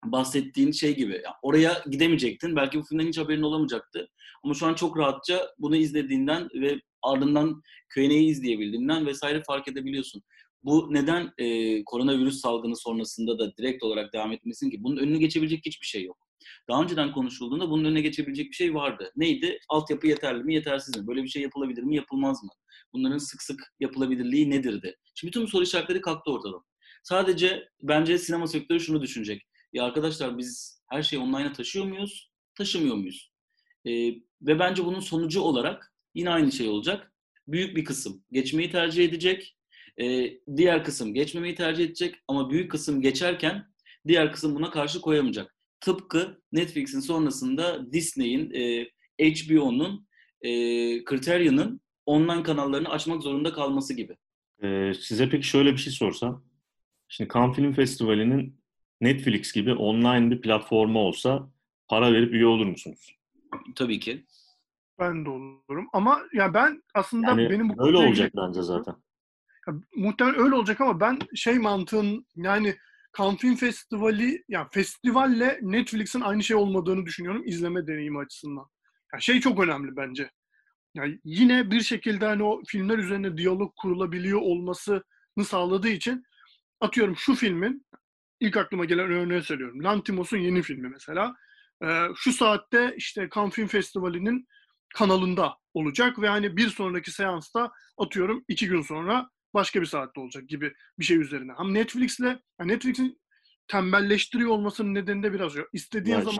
[0.04, 1.12] bahsettiğin şey gibi.
[1.12, 2.56] Yani oraya gidemeyecektin.
[2.56, 4.08] Belki bu filmden hiç haberin olamayacaktı.
[4.44, 7.62] Ama şu an çok rahatça bunu izlediğinden ve ardından
[7.94, 10.22] Q&A'yı izleyebildiğinden vesaire fark edebiliyorsun.
[10.64, 14.76] Bu neden e, koronavirüs salgını sonrasında da direkt olarak devam etmesin ki?
[14.82, 16.31] Bunun önünü geçebilecek hiçbir şey yok.
[16.68, 19.12] Daha önceden konuşulduğunda bunun önüne geçebilecek bir şey vardı.
[19.16, 19.58] Neydi?
[19.68, 21.06] Altyapı yeterli mi, yetersiz mi?
[21.06, 22.50] Böyle bir şey yapılabilir mi, yapılmaz mı?
[22.92, 24.96] Bunların sık sık yapılabilirliği nedirdi?
[25.14, 26.64] Şimdi bu soru işaretleri kalktı ortadan.
[27.02, 29.42] Sadece bence sinema sektörü şunu düşünecek.
[29.72, 33.32] Ya arkadaşlar biz her şeyi online'a taşıyor muyuz, taşımıyor muyuz?
[33.84, 33.90] Ee,
[34.42, 37.12] ve bence bunun sonucu olarak yine aynı şey olacak.
[37.48, 39.56] Büyük bir kısım geçmeyi tercih edecek,
[40.00, 43.72] ee, diğer kısım geçmemeyi tercih edecek ama büyük kısım geçerken
[44.08, 45.56] diğer kısım buna karşı koyamayacak.
[45.82, 48.84] Tıpkı Netflix'in sonrasında Disney'in, e,
[49.20, 50.06] HBO'nun,
[50.42, 50.50] e,
[51.04, 54.16] Criterion'ın online kanallarını açmak zorunda kalması gibi.
[54.62, 56.44] Ee, size peki şöyle bir şey sorsam.
[57.08, 58.60] Şimdi Cannes Film Festivali'nin
[59.00, 61.50] Netflix gibi online bir platformu olsa
[61.88, 63.16] para verip üye olur musunuz?
[63.76, 64.24] Tabii ki.
[64.98, 65.88] Ben de olurum.
[65.92, 68.94] Ama ya ben aslında Yani benim bu öyle olacak ilgili- bence zaten.
[69.68, 72.74] Ya, muhtemelen öyle olacak ama ben şey mantığın yani
[73.18, 78.66] Cannes Film Festivali yani festivalle Netflix'in aynı şey olmadığını düşünüyorum izleme deneyimi açısından.
[79.14, 80.30] Ya şey çok önemli bence.
[80.94, 86.24] Yani yine bir şekilde hani o filmler üzerine diyalog kurulabiliyor olmasını sağladığı için
[86.80, 87.86] atıyorum şu filmin
[88.40, 89.84] ilk aklıma gelen örneği söylüyorum.
[89.84, 91.34] Lantimos'un yeni filmi mesela.
[91.84, 94.46] Ee, şu saatte işte Cannes Film Festivali'nin
[94.94, 100.48] kanalında olacak ve hani bir sonraki seansta atıyorum iki gün sonra başka bir saatte olacak
[100.48, 101.52] gibi bir şey üzerine.
[101.52, 103.20] Ama Netflix'le yani Netflix'in
[103.68, 105.68] tembelleştiriyor olmasının nedeni de biraz yok.
[105.72, 106.38] İstediğin Ya zaman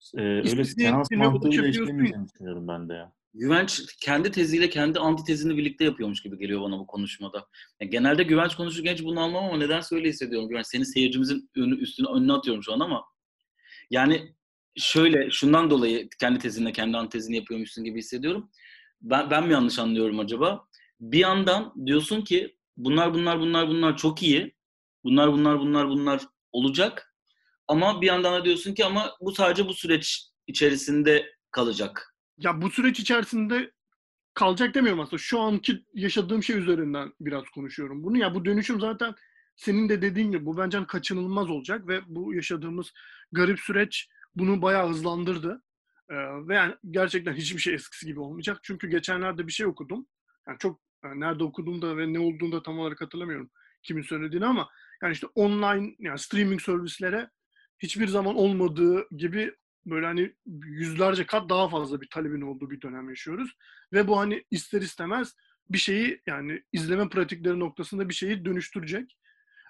[0.00, 3.12] işte, e, öyle seans mantığıyla işlemeyeceğini düşünüyorum ben de ya.
[3.34, 7.46] Güvenç kendi teziyle kendi antitezini birlikte yapıyormuş gibi geliyor bana bu konuşmada.
[7.80, 10.48] Yani genelde Güvenç konuşurken hiç bunu almam ama nedense öyle hissediyorum.
[10.48, 13.04] Güvenç seni seyircimizin önü, üstüne önüne atıyorum şu an ama
[13.90, 14.34] yani
[14.76, 18.50] şöyle şundan dolayı kendi tezinle kendi antitezini yapıyormuşsun gibi hissediyorum.
[19.00, 20.65] Ben, ben mi yanlış anlıyorum acaba?
[21.00, 24.56] Bir yandan diyorsun ki bunlar bunlar bunlar bunlar çok iyi.
[25.04, 27.14] Bunlar bunlar bunlar bunlar olacak.
[27.68, 32.16] Ama bir yandan da diyorsun ki ama bu sadece bu süreç içerisinde kalacak.
[32.38, 33.72] ya bu süreç içerisinde
[34.34, 35.18] kalacak demiyorum aslında.
[35.18, 38.18] Şu anki yaşadığım şey üzerinden biraz konuşuyorum bunu.
[38.18, 39.14] Ya bu dönüşüm zaten
[39.56, 42.92] senin de dediğin gibi bu bence kaçınılmaz olacak ve bu yaşadığımız
[43.32, 45.62] garip süreç bunu bayağı hızlandırdı.
[46.10, 46.14] Ee,
[46.48, 48.60] ve yani gerçekten hiçbir şey eskisi gibi olmayacak.
[48.62, 50.06] Çünkü geçenlerde bir şey okudum.
[50.48, 53.50] Yani çok yani nerede okuduğumda ve ne olduğunu da tam olarak hatırlamıyorum
[53.82, 54.68] kimin söylediğini ama
[55.02, 57.30] yani işte online yani streaming servislere
[57.78, 59.52] hiçbir zaman olmadığı gibi
[59.86, 63.56] böyle hani yüzlerce kat daha fazla bir talebin olduğu bir dönem yaşıyoruz.
[63.92, 65.34] Ve bu hani ister istemez
[65.70, 69.16] bir şeyi yani izleme pratikleri noktasında bir şeyi dönüştürecek.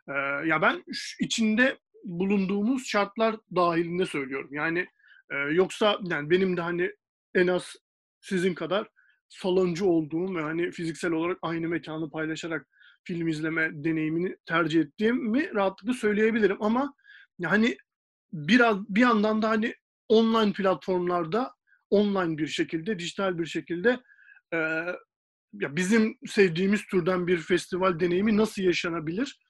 [0.08, 0.12] Ee,
[0.46, 0.84] ya ben
[1.20, 4.48] içinde bulunduğumuz şartlar dahilinde söylüyorum.
[4.52, 4.86] Yani
[5.30, 6.92] e, yoksa yani benim de hani
[7.34, 7.76] en az
[8.20, 8.88] sizin kadar
[9.28, 12.66] saloncu olduğum ve hani fiziksel olarak aynı mekanı paylaşarak
[13.04, 16.94] film izleme deneyimini tercih ettiğimi rahatlıkla söyleyebilirim ama
[17.38, 17.76] yani
[18.32, 19.74] biraz bir yandan da hani
[20.08, 21.52] online platformlarda
[21.90, 24.00] online bir şekilde, dijital bir şekilde
[24.52, 24.56] e,
[25.52, 29.40] ya bizim sevdiğimiz türden bir festival deneyimi nasıl yaşanabilir?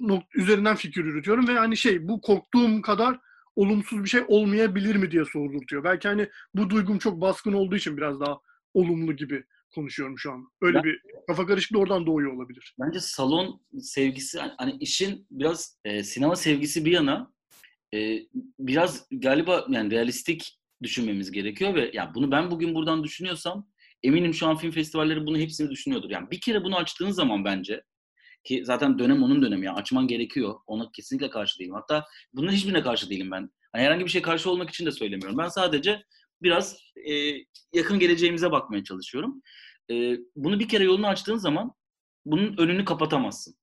[0.00, 3.18] Nok- üzerinden fikir yürütüyorum ve hani şey bu korktuğum kadar
[3.56, 5.84] olumsuz bir şey olmayabilir mi diye sordurtuyor.
[5.84, 8.38] Belki hani bu duygum çok baskın olduğu için biraz daha
[8.74, 10.48] olumlu gibi konuşuyorum şu an.
[10.60, 12.74] Öyle ben, bir kafa karışıklığı oradan doğuyor olabilir.
[12.80, 17.32] Bence salon sevgisi hani işin biraz e, sinema sevgisi bir yana
[17.94, 18.18] e,
[18.58, 23.68] biraz galiba yani realistik düşünmemiz gerekiyor ve yani bunu ben bugün buradan düşünüyorsam
[24.02, 26.10] eminim şu an film festivalleri bunu hepsini düşünüyordur.
[26.10, 27.82] Yani bir kere bunu açtığın zaman bence
[28.44, 30.54] ki zaten dönem onun dönemi yani açman gerekiyor.
[30.66, 31.74] Ona kesinlikle karşı değilim.
[31.74, 33.50] Hatta bunun hiçbirine karşı değilim ben.
[33.72, 35.38] Hani herhangi bir şey karşı olmak için de söylemiyorum.
[35.38, 36.02] Ben sadece
[36.44, 36.78] biraz
[37.10, 37.34] e,
[37.72, 39.42] yakın geleceğimize bakmaya çalışıyorum.
[39.90, 41.72] E, bunu bir kere yolunu açtığın zaman
[42.24, 43.54] bunun önünü kapatamazsın.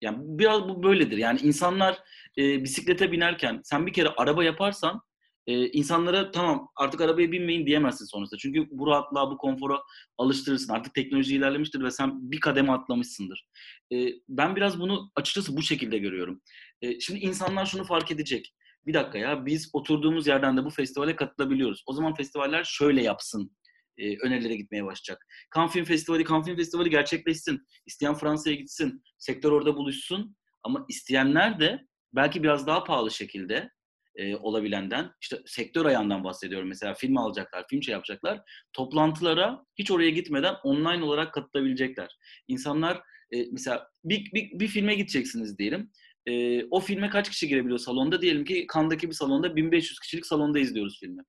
[0.00, 1.16] Yani biraz bu böyledir.
[1.16, 1.98] Yani insanlar
[2.38, 5.00] e, bisiklete binerken sen bir kere araba yaparsan
[5.46, 8.38] e, insanlara tamam artık arabaya binmeyin diyemezsin sonrasında.
[8.38, 9.82] Çünkü bu rahatlığa, bu konfora
[10.18, 10.72] alıştırırsın.
[10.72, 13.46] Artık teknoloji ilerlemiştir ve sen bir kademe atlamışsındır.
[13.92, 13.96] E,
[14.28, 16.40] ben biraz bunu açıkçası bu şekilde görüyorum.
[16.82, 18.54] E, şimdi insanlar şunu fark edecek.
[18.86, 21.82] Bir dakika ya biz oturduğumuz yerden de bu festivale katılabiliyoruz.
[21.86, 23.56] O zaman festivaller şöyle yapsın
[23.98, 25.26] e, önerilere gitmeye başlayacak.
[25.56, 27.66] Cannes Film Festivali, Cannes Film Festivali gerçekleşsin.
[27.86, 29.02] İsteyen Fransa'ya gitsin.
[29.18, 30.36] Sektör orada buluşsun.
[30.62, 33.70] Ama isteyenler de belki biraz daha pahalı şekilde
[34.16, 36.68] e, olabilenden, işte sektör ayağından bahsediyorum.
[36.68, 38.40] Mesela film alacaklar, film şey yapacaklar.
[38.72, 42.16] Toplantılara hiç oraya gitmeden online olarak katılabilecekler.
[42.48, 45.90] İnsanlar e, mesela bir, bir, bir filme gideceksiniz diyelim.
[46.26, 48.22] E, o filme kaç kişi girebiliyor salonda?
[48.22, 51.22] Diyelim ki Kandaki bir salonda 1500 kişilik salonda izliyoruz filmi.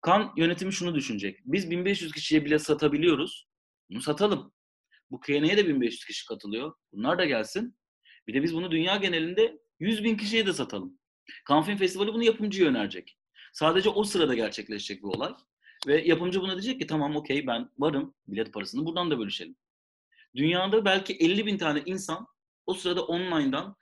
[0.00, 1.40] Kan yönetimi şunu düşünecek.
[1.44, 3.46] Biz 1500 kişiye bile satabiliyoruz.
[3.90, 4.52] Bunu satalım.
[5.10, 6.72] Bu Q&A'ye de 1500 kişi katılıyor.
[6.92, 7.76] Bunlar da gelsin.
[8.26, 10.98] Bir de biz bunu dünya genelinde 100 bin kişiye de satalım.
[11.48, 13.18] Cannes Film Festivali bunu yapımcıya önerecek.
[13.52, 15.32] Sadece o sırada gerçekleşecek bir olay.
[15.86, 18.14] Ve yapımcı buna diyecek ki tamam okey ben varım.
[18.28, 19.56] Bilet parasını buradan da bölüşelim.
[20.36, 22.26] Dünyada belki 50 bin tane insan
[22.66, 23.76] o sırada online'dan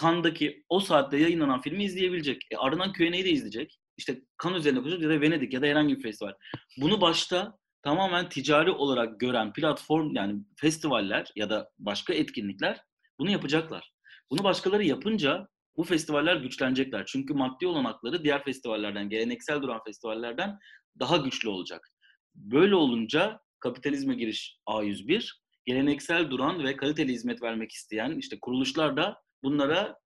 [0.00, 2.42] Cannes'daki o saatte yayınlanan filmi izleyebilecek.
[2.50, 5.96] E, ardından Q&A'yı de izleyecek işte kan üzerine koyacak ya da Venedik ya da herhangi
[5.96, 6.32] bir festival.
[6.80, 12.80] Bunu başta tamamen ticari olarak gören platform yani festivaller ya da başka etkinlikler
[13.18, 13.92] bunu yapacaklar.
[14.30, 17.06] Bunu başkaları yapınca bu festivaller güçlenecekler.
[17.06, 20.58] Çünkü maddi olanakları diğer festivallerden, geleneksel duran festivallerden
[20.98, 21.88] daha güçlü olacak.
[22.34, 25.30] Böyle olunca kapitalizme giriş A101,
[25.64, 29.96] geleneksel duran ve kaliteli hizmet vermek isteyen işte kuruluşlar da bunlara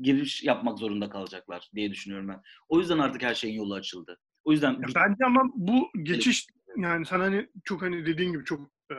[0.00, 2.42] giriş yapmak zorunda kalacaklar diye düşünüyorum ben.
[2.68, 4.18] O yüzden artık her şeyin yolu açıldı.
[4.44, 8.72] O yüzden ya bence ama bu geçiş yani sen hani çok hani dediğin gibi çok
[8.90, 8.96] e,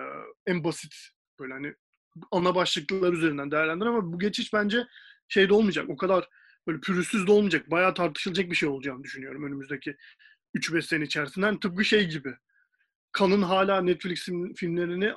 [0.47, 0.95] en basit
[1.39, 1.73] böyle hani
[2.31, 4.87] ana başlıklar üzerinden değerlendir ama bu geçiş bence
[5.27, 5.89] şeyde olmayacak.
[5.89, 6.29] O kadar
[6.67, 7.71] böyle pürüzsüz de olmayacak.
[7.71, 9.95] Bayağı tartışılacak bir şey olacağını düşünüyorum önümüzdeki
[10.55, 11.45] 3-5 sene içerisinde.
[11.45, 12.35] Yani tıpkı şey gibi.
[13.11, 15.13] Kan'ın hala Netflix filmlerini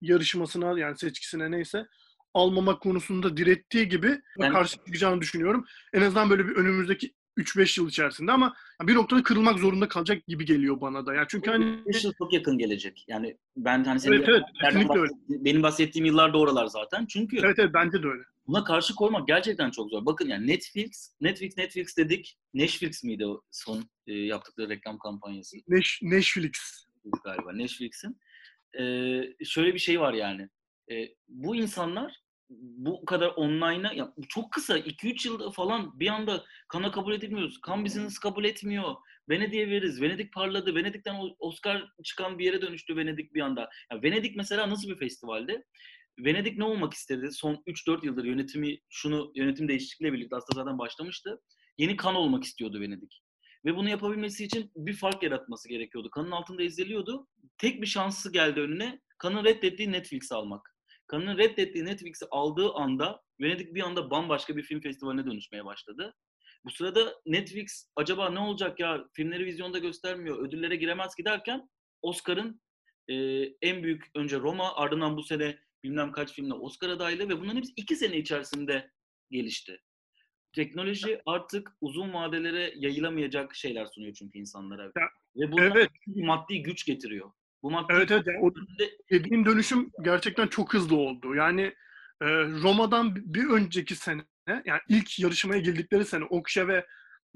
[0.00, 1.86] yarışmasına yani seçkisine neyse
[2.34, 4.52] almamak konusunda direttiği gibi ben...
[4.52, 5.64] karşı çıkacağını düşünüyorum.
[5.92, 10.44] En azından böyle bir önümüzdeki 3-5 yıl içerisinde ama bir noktada kırılmak zorunda kalacak gibi
[10.44, 11.14] geliyor bana da.
[11.14, 13.04] Yani çünkü hani 5 yıl çok yakın gelecek.
[13.08, 15.12] Yani ben hani senin evet, evet, kesinlikle öyle.
[15.28, 17.06] benim bahsettiğim yıllar da oralar zaten.
[17.06, 18.22] Çünkü Evet evet bence de öyle.
[18.46, 20.06] Buna karşı koymak gerçekten çok zor.
[20.06, 22.38] Bakın yani Netflix, Netflix, Netflix dedik.
[22.54, 25.56] Netflix miydi o son e, yaptıkları reklam kampanyası?
[25.68, 26.86] Neş, Netflix.
[27.24, 28.20] Galiba Netflix'in.
[28.80, 28.84] E,
[29.44, 30.48] şöyle bir şey var yani.
[30.90, 36.90] E, bu insanlar bu kadar online'a ya çok kısa 2-3 yılda falan bir anda kana
[36.90, 37.60] kabul edilmiyoruz.
[37.60, 38.94] Kan business kabul etmiyor.
[39.28, 40.02] Venedik'e veririz.
[40.02, 40.74] Venedik parladı.
[40.74, 43.68] Venedik'ten Oscar çıkan bir yere dönüştü Venedik bir anda.
[43.92, 45.64] Ya Venedik mesela nasıl bir festivaldi?
[46.18, 47.32] Venedik ne olmak istedi?
[47.32, 51.40] Son 3-4 yıldır yönetimi şunu yönetim değişikliğiyle birlikte aslında zaten başlamıştı.
[51.78, 53.22] Yeni kan olmak istiyordu Venedik.
[53.64, 56.10] Ve bunu yapabilmesi için bir fark yaratması gerekiyordu.
[56.10, 57.28] Kanın altında izleniyordu.
[57.58, 59.00] Tek bir şansı geldi önüne.
[59.18, 60.77] Kanın reddettiği Netflix almak.
[61.08, 66.14] Kanın reddettiği Netflix'i aldığı anda Venedik bir anda bambaşka bir film festivaline dönüşmeye başladı.
[66.64, 71.68] Bu sırada Netflix acaba ne olacak ya filmleri vizyonda göstermiyor, ödüllere giremez ki derken
[72.02, 72.60] Oscar'ın
[73.08, 73.14] e,
[73.62, 77.72] en büyük önce Roma ardından bu sene bilmem kaç filmle Oscar adaylı ve bunların hepsi
[77.76, 78.90] iki sene içerisinde
[79.30, 79.80] gelişti.
[80.52, 84.82] teknoloji artık uzun vadelere yayılamayacak şeyler sunuyor çünkü insanlara.
[84.82, 84.90] Ya,
[85.36, 85.90] Ve bunlar evet.
[86.06, 87.30] maddi güç getiriyor.
[87.62, 88.26] Bu maddi Evet evet.
[88.26, 88.52] Yani o
[89.10, 91.34] dediğin dönüşüm gerçekten çok hızlı oldu.
[91.34, 91.62] Yani
[92.22, 92.26] e,
[92.62, 96.86] Roma'dan bir önceki sene, yani ilk yarışmaya girdikleri sene, Okşa ve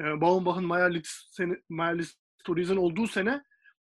[0.00, 0.64] e, Baumbach'ın
[1.68, 3.42] Mayerlis, Stories'in olduğu sene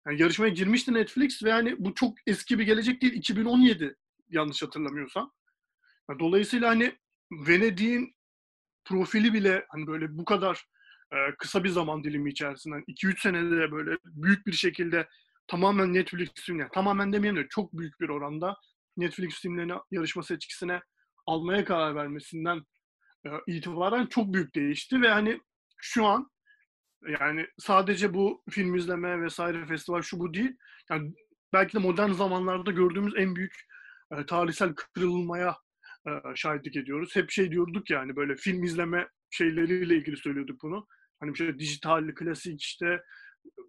[0.07, 3.13] yani yarışmaya girmişti Netflix ve yani bu çok eski bir gelecek değil.
[3.13, 3.97] 2017
[4.31, 5.33] yanlış hatırlamıyorsam.
[6.11, 6.99] Ya Dolayısıyla hani
[7.33, 8.17] Venedik'in
[8.85, 10.67] profili bile hani böyle bu kadar
[11.13, 15.09] e, kısa bir zaman dilimi içerisinden 2-3 senede böyle büyük bir şekilde
[15.47, 18.57] tamamen Netflix filmleri, tamamen demeyelim de çok büyük bir oranda
[18.97, 20.81] Netflix filmlerini yarışma seçkisine
[21.27, 22.63] almaya karar vermesinden
[23.27, 25.41] e, itibaren çok büyük değişti ve hani
[25.77, 26.31] şu an
[27.21, 30.57] yani sadece bu film izleme vesaire festival şu bu değil.
[30.91, 31.13] Yani
[31.53, 33.55] belki de modern zamanlarda gördüğümüz en büyük
[34.13, 35.57] e, tarihsel kırılmaya
[36.07, 37.17] e, şahitlik ediyoruz.
[37.17, 40.87] Hep şey diyorduk yani böyle film izleme şeyleriyle ilgili söylüyorduk bunu.
[41.21, 43.03] Hani bir şey dijital, klasik işte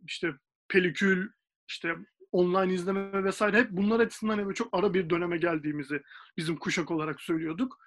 [0.08, 0.34] işte
[0.68, 1.30] pelikül,
[1.68, 1.96] işte
[2.32, 6.02] online izleme vesaire hep bunlar açısından böyle çok ara bir döneme geldiğimizi
[6.38, 7.78] bizim kuşak olarak söylüyorduk.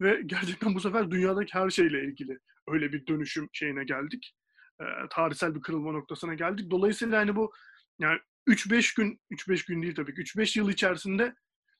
[0.00, 2.38] Ve gerçekten bu sefer dünyadaki her şeyle ilgili
[2.68, 4.34] öyle bir dönüşüm şeyine geldik.
[4.80, 6.70] E, tarihsel bir kırılma noktasına geldik.
[6.70, 7.52] Dolayısıyla hani bu
[7.98, 11.34] yani 3-5 gün, 3-5 gün değil tabii ki, 3-5 yıl içerisinde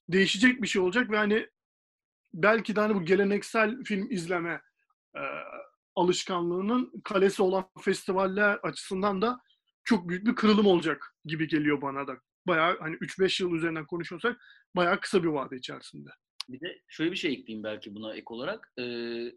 [0.09, 1.49] değişecek bir şey olacak ve hani
[2.35, 4.61] belki de hani bu geleneksel film izleme
[5.17, 5.23] e,
[5.97, 9.41] alışkanlığının kalesi olan festivaller açısından da
[9.89, 12.17] çok büyük bir kırılım olacak gibi geliyor bana da.
[12.47, 14.41] Bayağı hani 3-5 yıl üzerinden konuşuyorsak
[14.77, 16.11] bayağı kısa bir vade içerisinde.
[16.49, 18.73] Bir de şöyle bir şey ekleyeyim belki buna ek olarak.
[18.79, 19.33] Ee,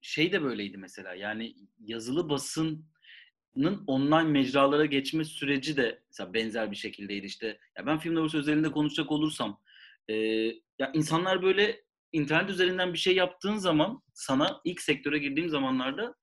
[0.00, 1.14] şey de böyleydi mesela.
[1.14, 2.86] Yani yazılı basının
[3.86, 7.58] online mecralara geçme süreci de mesela benzer bir şekildeydi işte.
[7.78, 9.60] Ya ben film doğrusu özelinde konuşacak olursam
[10.08, 10.14] e,
[10.78, 16.14] ya insanlar böyle internet üzerinden bir şey yaptığın zaman sana ilk sektöre girdiğim zamanlarda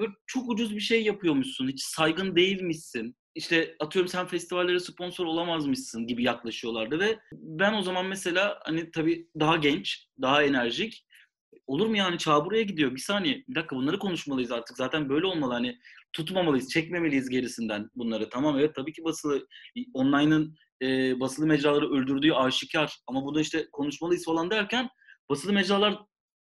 [0.00, 1.68] böyle çok ucuz bir şey yapıyormuşsun.
[1.68, 3.16] Hiç saygın değilmişsin.
[3.34, 9.28] İşte atıyorum sen festivallere sponsor olamazmışsın gibi yaklaşıyorlardı ve ben o zaman mesela hani tabii
[9.40, 11.04] daha genç, daha enerjik
[11.66, 12.94] olur mu yani çağ buraya gidiyor.
[12.94, 14.76] Bir saniye bir dakika bunları konuşmalıyız artık.
[14.76, 15.78] Zaten böyle olmalı hani
[16.12, 18.28] tutmamalıyız, çekmemeliyiz gerisinden bunları.
[18.28, 19.46] Tamam evet tabii ki basılı
[19.94, 24.88] online'ın e, basılı mecraları öldürdüğü aşikar ama bunu işte konuşmalıyız falan derken
[25.30, 25.98] basılı mecralar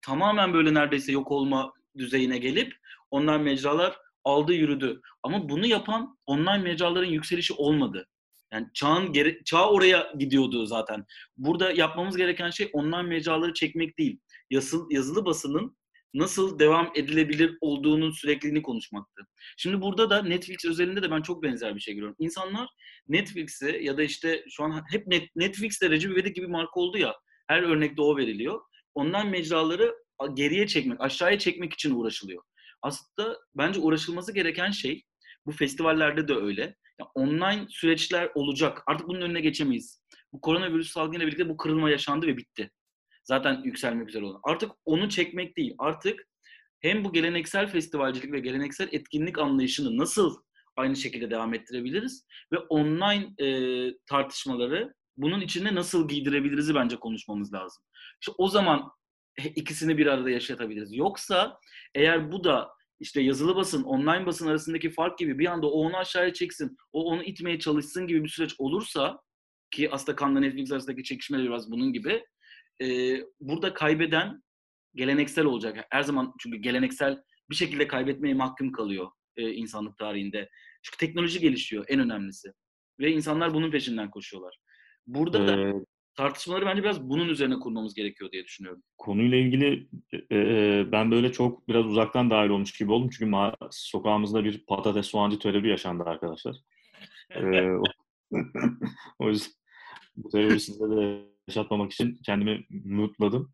[0.01, 2.73] tamamen böyle neredeyse yok olma düzeyine gelip
[3.11, 5.01] online mecralar aldı yürüdü.
[5.23, 8.07] Ama bunu yapan online mecraların yükselişi olmadı.
[8.53, 11.05] Yani çağın geri, çağ oraya gidiyordu zaten.
[11.37, 14.19] Burada yapmamız gereken şey online mecraları çekmek değil.
[14.49, 15.77] Yazılı, yazılı basının
[16.13, 19.21] nasıl devam edilebilir olduğunun sürekliliğini konuşmaktı.
[19.57, 22.15] Şimdi burada da Netflix özelinde de ben çok benzer bir şey görüyorum.
[22.19, 22.69] İnsanlar
[23.07, 27.15] Netflix'e ya da işte şu an hep net, Netflix'te Recep İvedik gibi marka oldu ya.
[27.47, 28.61] Her örnekte o veriliyor.
[28.95, 29.95] Online mecraları
[30.33, 32.43] geriye çekmek, aşağıya çekmek için uğraşılıyor.
[32.81, 35.03] Aslında bence uğraşılması gereken şey,
[35.45, 36.61] bu festivallerde de öyle.
[36.99, 38.83] Yani online süreçler olacak.
[38.87, 40.03] Artık bunun önüne geçemeyiz.
[40.33, 42.71] Bu koronavirüs salgınıyla birlikte bu kırılma yaşandı ve bitti.
[43.23, 44.39] Zaten yükselmek üzere olan.
[44.43, 45.75] Artık onu çekmek değil.
[45.77, 46.27] Artık
[46.79, 50.37] hem bu geleneksel festivalcilik ve geleneksel etkinlik anlayışını nasıl
[50.75, 53.47] aynı şekilde devam ettirebiliriz ve online e,
[54.05, 57.83] tartışmaları bunun içinde nasıl giydirebiliriz bence konuşmamız lazım.
[58.21, 58.91] İşte o zaman
[59.55, 60.95] ikisini bir arada yaşatabiliriz.
[60.95, 61.59] Yoksa
[61.95, 65.97] eğer bu da işte yazılı basın, online basın arasındaki fark gibi bir anda o onu
[65.97, 69.21] aşağıya çeksin, o onu itmeye çalışsın gibi bir süreç olursa
[69.71, 72.23] ki aslında Cannes Netflix arasındaki çekişmeler biraz bunun gibi
[72.81, 74.43] e, burada kaybeden
[74.95, 75.87] geleneksel olacak.
[75.89, 80.49] Her zaman çünkü geleneksel bir şekilde kaybetmeye mahkum kalıyor e, insanlık tarihinde.
[80.83, 82.53] Çünkü teknoloji gelişiyor en önemlisi.
[82.99, 84.57] Ve insanlar bunun peşinden koşuyorlar.
[85.07, 85.73] Burada da Ee,
[86.19, 88.83] tartışmaları bence biraz bunun üzerine kurmamız gerekiyor diye düşünüyorum.
[88.97, 93.09] konuyla ilgili e, e, ben böyle çok biraz uzaktan dahil olmuş gibi oldum.
[93.09, 96.55] Çünkü ma- sokağımızda bir patates soğancı terörü yaşandı arkadaşlar.
[97.31, 97.83] Ee, o,
[99.19, 99.53] o yüzden
[100.15, 103.53] bu terörü size de yaşatmamak için kendimi mutladım.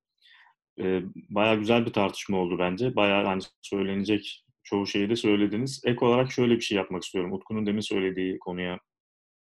[0.80, 2.95] Ee, bayağı güzel bir tartışma oldu bence.
[2.95, 5.82] Bayağı hani söylenecek çoğu şeyi de söylediniz.
[5.86, 7.34] Ek olarak şöyle bir şey yapmak istiyorum.
[7.34, 8.80] Utku'nun demin söylediği konuya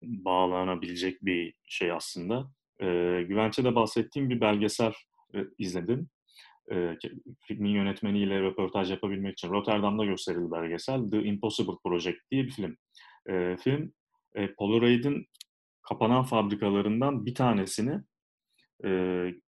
[0.02, 2.50] bağlanabilecek bir şey aslında.
[2.80, 4.92] Ee, Güvenç'e de bahsettiğim bir belgesel
[5.34, 6.08] e, izledim.
[6.72, 6.98] Ee,
[7.40, 11.10] filmin yönetmeniyle röportaj yapabilmek için Rotterdam'da gösterildi belgesel.
[11.10, 12.76] The Impossible Project diye bir film.
[13.28, 13.92] Ee, film
[14.34, 15.26] e, Polaroid'in
[15.82, 18.00] kapanan fabrikalarından bir tanesini
[18.84, 18.90] e,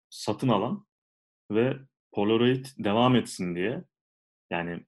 [0.10, 0.86] satın alan
[1.52, 1.78] ve
[2.12, 3.84] Polaroid devam etsin diye
[4.52, 4.86] yani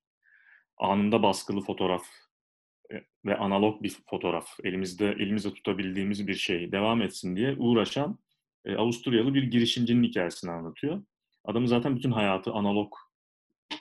[0.77, 2.05] anında baskılı fotoğraf
[2.93, 8.19] e, ve analog bir fotoğraf elimizde elimizde tutabildiğimiz bir şey devam etsin diye uğraşan
[8.65, 11.03] e, Avusturyalı bir girişimcinin hikayesini anlatıyor.
[11.45, 12.93] Adamın zaten bütün hayatı analog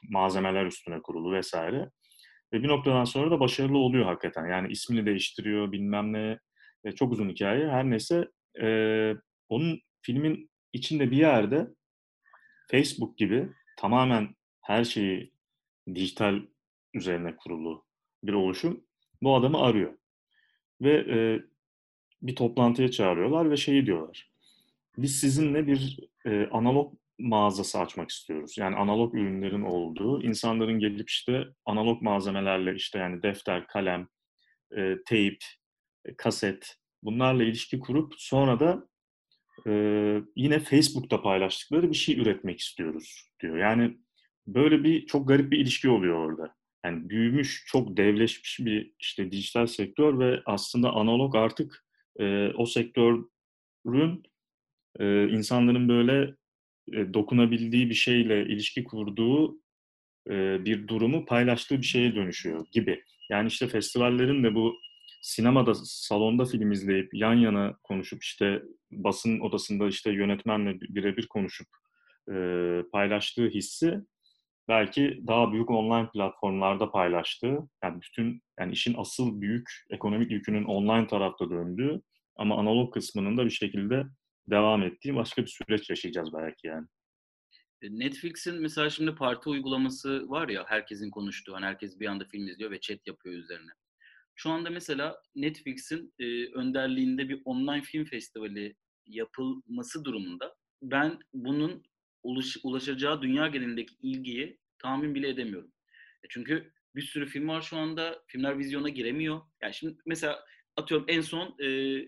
[0.03, 1.91] malzemeler üstüne kurulu vesaire.
[2.53, 4.47] Ve bir noktadan sonra da başarılı oluyor hakikaten.
[4.47, 6.39] Yani ismini değiştiriyor bilmem ne.
[6.85, 7.68] E, çok uzun hikaye.
[7.68, 8.29] Her neyse
[8.62, 8.68] e,
[9.49, 11.68] onun filmin içinde bir yerde
[12.70, 15.33] Facebook gibi tamamen her şeyi
[15.95, 16.41] dijital
[16.95, 17.85] üzerine kurulu
[18.22, 18.85] bir oluşum
[19.22, 19.99] bu adamı arıyor.
[20.81, 21.43] Ve e,
[22.22, 24.31] bir toplantıya çağırıyorlar ve şeyi diyorlar.
[24.99, 28.59] Biz sizinle bir e, analog mağazası açmak istiyoruz.
[28.59, 34.09] Yani analog ürünlerin olduğu, insanların gelip işte analog malzemelerle işte yani defter, kalem,
[34.76, 35.38] e, teyp,
[36.05, 38.88] e, kaset bunlarla ilişki kurup sonra da
[39.66, 39.72] e,
[40.36, 43.59] yine Facebook'ta paylaştıkları bir şey üretmek istiyoruz diyor.
[43.59, 43.99] Yani
[44.46, 46.55] böyle bir çok garip bir ilişki oluyor orada.
[46.84, 51.84] Yani büyümüş, çok devleşmiş bir işte dijital sektör ve aslında analog artık
[52.20, 54.22] e, o sektörün
[54.99, 56.34] e, insanların böyle
[56.92, 59.61] e, dokunabildiği bir şeyle ilişki kurduğu
[60.30, 63.05] e, bir durumu paylaştığı bir şeye dönüşüyor gibi.
[63.30, 64.76] Yani işte festivallerin de bu
[65.22, 71.66] sinemada salonda film izleyip yan yana konuşup işte basın odasında işte yönetmenle birebir konuşup
[72.32, 72.34] e,
[72.92, 74.01] paylaştığı hissi
[74.68, 81.07] belki daha büyük online platformlarda paylaştığı yani bütün yani işin asıl büyük ekonomik yükünün online
[81.07, 82.03] tarafta döndüğü
[82.36, 84.05] ama analog kısmının da bir şekilde
[84.51, 86.86] devam ettiği başka bir süreç yaşayacağız belki yani.
[87.82, 91.55] E, Netflix'in mesela şimdi parti uygulaması var ya herkesin konuştuğu.
[91.55, 93.70] Hani herkes bir anda film izliyor ve chat yapıyor üzerine.
[94.34, 98.76] Şu anda mesela Netflix'in e, önderliğinde bir online film festivali
[99.07, 101.82] yapılması durumunda ben bunun
[102.22, 105.72] ulaş, ulaşacağı dünya genelindeki ilgiyi tahmin bile edemiyorum.
[106.24, 108.22] E çünkü bir sürü film var şu anda.
[108.26, 109.40] Filmler vizyona giremiyor.
[109.62, 110.44] Yani şimdi mesela
[110.76, 111.66] atıyorum en son e,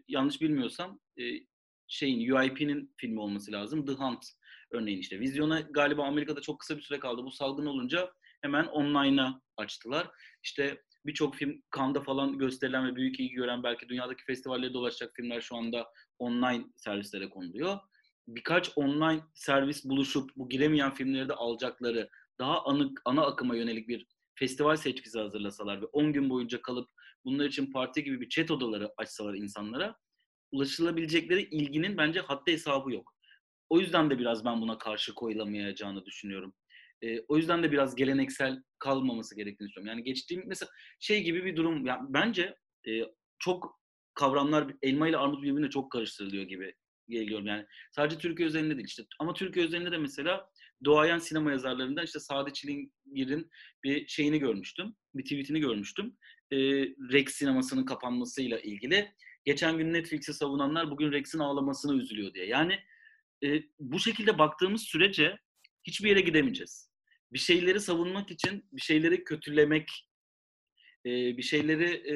[0.08, 1.49] yanlış bilmiyorsam e,
[1.90, 3.86] şeyin UIP'nin filmi olması lazım.
[3.86, 4.24] The Hunt
[4.70, 5.20] örneğin işte.
[5.20, 7.24] Vizyona galiba Amerika'da çok kısa bir süre kaldı.
[7.24, 8.12] Bu salgın olunca
[8.42, 10.08] hemen online'a açtılar.
[10.42, 15.40] İşte birçok film Cannes'da falan gösterilen ve büyük ilgi gören belki dünyadaki festivallere dolaşacak filmler
[15.40, 15.86] şu anda
[16.18, 17.78] online servislere konuluyor.
[18.28, 24.06] Birkaç online servis buluşup bu giremeyen filmleri de alacakları daha anık, ana akıma yönelik bir
[24.34, 26.90] festival seçkisi hazırlasalar ve 10 gün boyunca kalıp
[27.24, 29.96] bunlar için parti gibi bir chat odaları açsalar insanlara
[30.52, 33.14] ulaşılabilecekleri ilginin bence haddi hesabı yok.
[33.68, 36.54] O yüzden de biraz ben buna karşı koyulamayacağını düşünüyorum.
[37.02, 39.98] E, o yüzden de biraz geleneksel kalmaması gerektiğini düşünüyorum.
[39.98, 40.70] Yani geçtiğim mesela
[41.00, 41.86] şey gibi bir durum.
[41.86, 42.54] Yani bence
[42.88, 42.90] e,
[43.38, 43.80] çok
[44.14, 46.74] kavramlar elma ile armut birbirine çok karıştırılıyor gibi
[47.08, 47.46] geliyorum.
[47.46, 49.02] Yani sadece Türkiye üzerinde değil işte.
[49.20, 50.50] Ama Türkiye üzerinde de mesela
[50.84, 53.50] doğayan sinema yazarlarından işte Sadi Çilingir'in
[53.84, 54.94] bir şeyini görmüştüm.
[55.14, 56.16] Bir tweetini görmüştüm.
[56.50, 56.56] E,
[57.12, 59.12] Rex sinemasının kapanmasıyla ilgili.
[59.44, 62.46] Geçen gün Netflix'i savunanlar bugün Rex'in ağlamasına üzülüyor diye.
[62.46, 62.80] Yani
[63.44, 65.38] e, bu şekilde baktığımız sürece
[65.84, 66.90] hiçbir yere gidemeyeceğiz.
[67.32, 70.08] Bir şeyleri savunmak için, bir şeyleri kötülemek,
[71.06, 72.14] e, bir şeyleri e,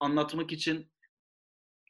[0.00, 0.92] anlatmak için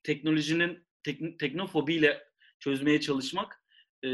[0.05, 2.25] teknolojinin tek, teknofobiyle
[2.61, 3.63] çözmeye çalışmak
[4.05, 4.09] e,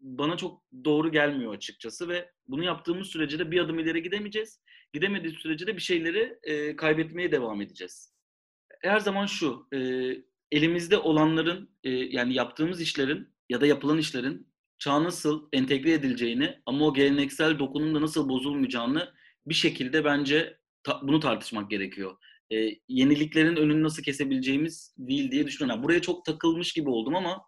[0.00, 4.60] bana çok doğru gelmiyor açıkçası ve bunu yaptığımız sürece de bir adım ileri gidemeyeceğiz.
[4.92, 8.19] Gidemediği sürece de bir şeyleri e, kaybetmeye devam edeceğiz.
[8.80, 9.78] Her zaman şu, e,
[10.52, 16.84] elimizde olanların e, yani yaptığımız işlerin ya da yapılan işlerin çağa nasıl entegre edileceğini ama
[16.84, 19.12] o geleneksel dokunun da nasıl bozulmayacağını
[19.46, 22.16] bir şekilde bence ta, bunu tartışmak gerekiyor.
[22.52, 22.56] E,
[22.88, 25.76] yeniliklerin önünü nasıl kesebileceğimiz değil diye düşünüyorum.
[25.76, 27.42] Yani buraya çok takılmış gibi oldum ama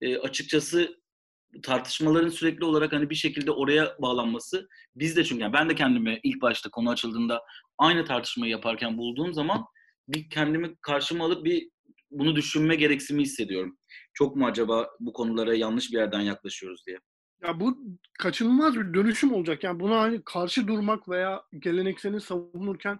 [0.00, 1.00] e, açıkçası
[1.62, 6.20] tartışmaların sürekli olarak hani bir şekilde oraya bağlanması biz de çünkü yani ben de kendimi
[6.22, 7.42] ilk başta konu açıldığında
[7.78, 9.64] aynı tartışmayı yaparken bulduğum zaman
[10.08, 11.70] bir kendimi karşıma alıp bir
[12.10, 13.78] bunu düşünme gereksimi hissediyorum.
[14.14, 16.98] Çok mu acaba bu konulara yanlış bir yerden yaklaşıyoruz diye.
[17.42, 17.78] Ya bu
[18.18, 19.64] kaçınılmaz bir dönüşüm olacak.
[19.64, 22.98] Yani buna hani karşı durmak veya gelenekseli savunurken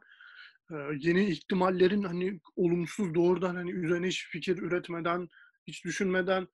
[0.98, 5.28] yeni ihtimallerin hani olumsuz doğrudan hani üzerine hiç fikir üretmeden,
[5.66, 6.48] hiç düşünmeden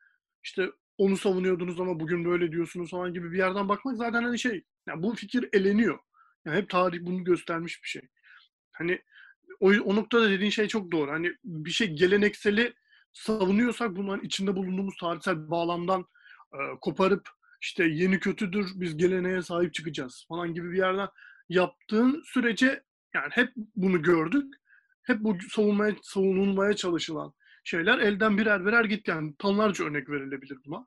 [0.45, 4.65] işte onu savunuyordunuz ama bugün böyle diyorsunuz falan gibi bir yerden bakmak zaten hani şey
[4.89, 5.99] yani bu fikir eleniyor.
[6.45, 8.03] Yani hep tarih bunu göstermiş bir şey.
[8.73, 9.03] Hani
[9.63, 11.11] o, o noktada dediğin şey çok doğru.
[11.11, 12.75] Hani bir şey gelenekseli
[13.13, 16.07] savunuyorsak bunların içinde bulunduğumuz tarihsel bağlamdan
[16.53, 17.29] e, koparıp
[17.61, 21.09] işte yeni kötüdür biz geleneğe sahip çıkacağız falan gibi bir yerden
[21.49, 22.83] yaptığın sürece
[23.15, 24.55] yani hep bunu gördük.
[25.03, 27.33] Hep bu savunmaya, savunulmaya çalışılan
[27.65, 29.11] şeyler elden birer birer gitti.
[29.11, 30.87] Yani tonlarca örnek verilebilir buna.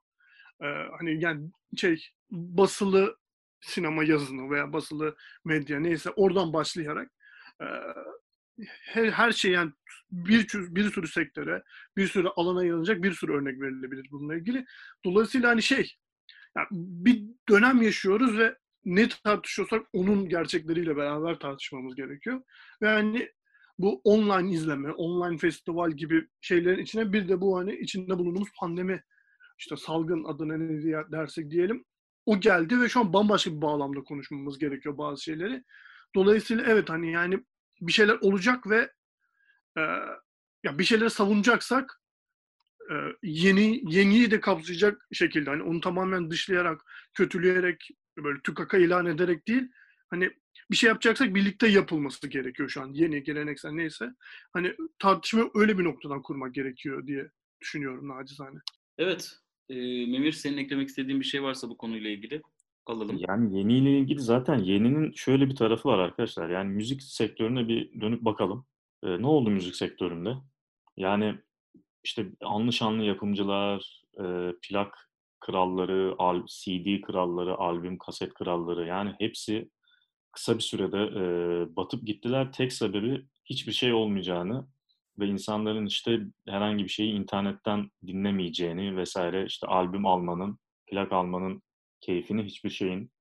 [0.62, 3.18] Ee, hani yani şey basılı
[3.62, 5.16] sinema yazını veya basılı
[5.46, 7.12] medya neyse oradan başlayarak
[7.62, 7.66] e,
[8.84, 9.72] her, her şey yani
[10.12, 11.64] bir, bir sürü sektöre,
[11.98, 14.66] bir sürü alana yayılacak bir sürü örnek verilebilir bununla ilgili.
[15.06, 15.96] Dolayısıyla hani şey
[16.58, 22.42] yani bir dönem yaşıyoruz ve ne tartışıyorsak onun gerçekleriyle beraber tartışmamız gerekiyor.
[22.82, 23.30] Ve hani
[23.80, 29.04] bu online izleme, online festival gibi şeylerin içine bir de bu hani içinde bulunduğumuz pandemi
[29.60, 31.86] işte salgın adına ne dersek diyelim
[32.26, 35.64] o geldi ve şu an bambaşka bir bağlamda konuşmamız gerekiyor bazı şeyleri.
[36.16, 37.44] Dolayısıyla evet hani yani
[37.82, 38.92] bir şeyler olacak ve
[39.78, 39.82] e,
[40.64, 42.02] ya bir şeyleri savunacaksak
[42.92, 46.82] e, yeni yeniyi de kapsayacak şekilde hani onu tamamen dışlayarak,
[47.14, 49.64] kötüleyerek böyle tükaka ilan ederek değil
[50.10, 50.32] hani
[50.72, 52.94] bir şey yapacaksak birlikte yapılması gerekiyor şu an.
[52.94, 54.10] Yeni geleneksel neyse.
[54.54, 57.30] Hani tartışma öyle bir noktadan kurmak gerekiyor diye
[57.62, 58.60] düşünüyorum nacizane.
[58.98, 59.34] Evet.
[59.70, 59.76] E,
[60.08, 62.42] Memir senin eklemek istediğin bir şey varsa bu konuyla ilgili
[62.90, 63.18] alalım.
[63.30, 66.50] Yani yeniyle ilgili zaten yeninin şöyle bir tarafı var arkadaşlar.
[66.50, 68.66] Yani müzik sektörüne bir dönüp bakalım.
[69.04, 70.36] E, ne oldu müzik sektöründe?
[70.98, 71.36] Yani
[72.04, 75.10] işte anlı yapımcılar, e, plak
[75.40, 79.70] kralları, al, CD kralları, albüm, kaset kralları yani hepsi
[80.32, 81.22] kısa bir sürede e,
[81.76, 82.52] batıp gittiler.
[82.52, 84.68] Tek sebebi hiçbir şey olmayacağını
[85.20, 91.62] ve insanların işte herhangi bir şeyi internetten dinlemeyeceğini vesaire işte albüm almanın, plak almanın
[92.06, 93.12] keyfini hiçbir şeyin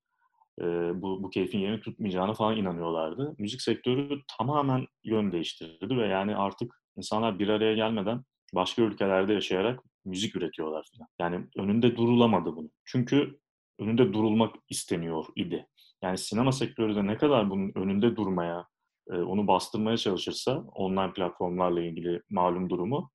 [0.61, 0.64] e,
[1.03, 3.35] bu, bu keyfin yerini tutmayacağını falan inanıyorlardı.
[3.39, 8.22] Müzik sektörü tamamen yön değiştirdi ve yani artık insanlar bir araya gelmeden
[8.55, 11.09] başka ülkelerde yaşayarak müzik üretiyorlar falan.
[11.20, 12.70] Yani önünde durulamadı bunu.
[12.85, 13.39] Çünkü
[13.78, 15.66] önünde durulmak isteniyor idi.
[16.03, 18.66] Yani sinema sektörü de ne kadar bunun önünde durmaya,
[19.11, 23.11] onu bastırmaya çalışırsa online platformlarla ilgili malum durumu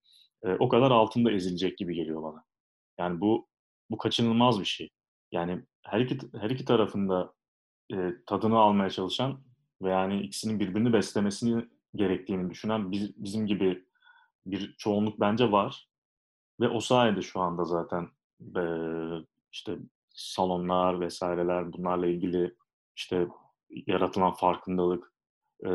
[0.59, 2.43] o kadar altında ezilecek gibi geliyor bana.
[2.99, 3.47] Yani bu
[3.89, 4.89] bu kaçınılmaz bir şey.
[5.31, 7.33] Yani her iki her iki tarafında
[7.93, 9.43] e, tadını almaya çalışan
[9.81, 11.65] ve yani ikisinin birbirini beslemesini
[11.95, 13.85] gerektiğini düşünen biz, bizim gibi
[14.45, 15.89] bir çoğunluk bence var.
[16.59, 18.07] Ve o sayede şu anda zaten
[18.57, 18.63] e,
[19.51, 19.77] işte
[20.13, 22.55] salonlar vesaireler bunlarla ilgili
[22.95, 23.27] işte
[23.69, 25.13] yaratılan farkındalık
[25.65, 25.69] e,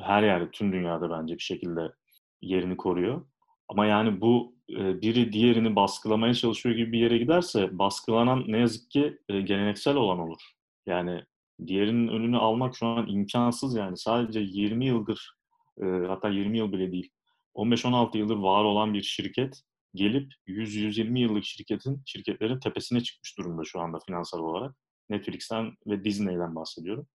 [0.00, 1.92] her yerde tüm dünyada bence bir şekilde
[2.40, 3.26] yerini koruyor.
[3.68, 9.18] Ama yani bu biri diğerini baskılamaya çalışıyor gibi bir yere giderse baskılanan ne yazık ki
[9.28, 10.40] e, geleneksel olan olur.
[10.86, 11.22] Yani
[11.66, 15.36] diğerinin önünü almak şu an imkansız yani sadece 20 yıldır
[15.82, 17.10] e, hatta 20 yıl bile değil
[17.54, 19.62] 15-16 yıldır var olan bir şirket
[19.94, 24.76] gelip 100-120 yıllık şirketin şirketlerin tepesine çıkmış durumda şu anda finansal olarak.
[25.10, 27.06] Netflix'ten ve Disney'den bahsediyorum.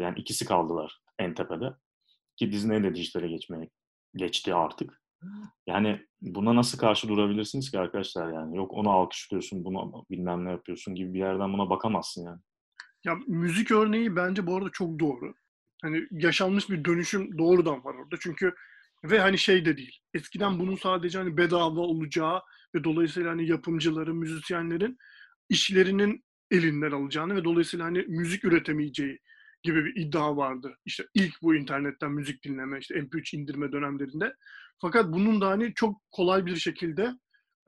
[0.00, 1.74] Yani ikisi kaldılar en tepede.
[2.36, 3.68] Ki Disney de dijitale geçmeye
[4.16, 5.02] geçti artık.
[5.66, 8.56] Yani buna nasıl karşı durabilirsiniz ki arkadaşlar yani?
[8.56, 12.40] Yok onu alkışlıyorsun, bunu bilmem ne yapıyorsun gibi bir yerden buna bakamazsın yani.
[13.04, 15.34] Ya müzik örneği bence bu arada çok doğru.
[15.82, 18.16] Hani yaşanmış bir dönüşüm doğrudan var orada.
[18.20, 18.54] Çünkü
[19.04, 19.98] ve hani şey de değil.
[20.14, 22.40] Eskiden bunun sadece hani bedava olacağı
[22.74, 24.98] ve dolayısıyla hani yapımcıların, müzisyenlerin
[25.48, 29.18] işlerinin elinden alacağını ve dolayısıyla hani müzik üretemeyeceği
[29.62, 30.76] gibi bir iddia vardı.
[30.84, 34.34] İşte ilk bu internetten müzik dinleme, işte MP3 indirme dönemlerinde.
[34.80, 37.14] Fakat bunun da hani çok kolay bir şekilde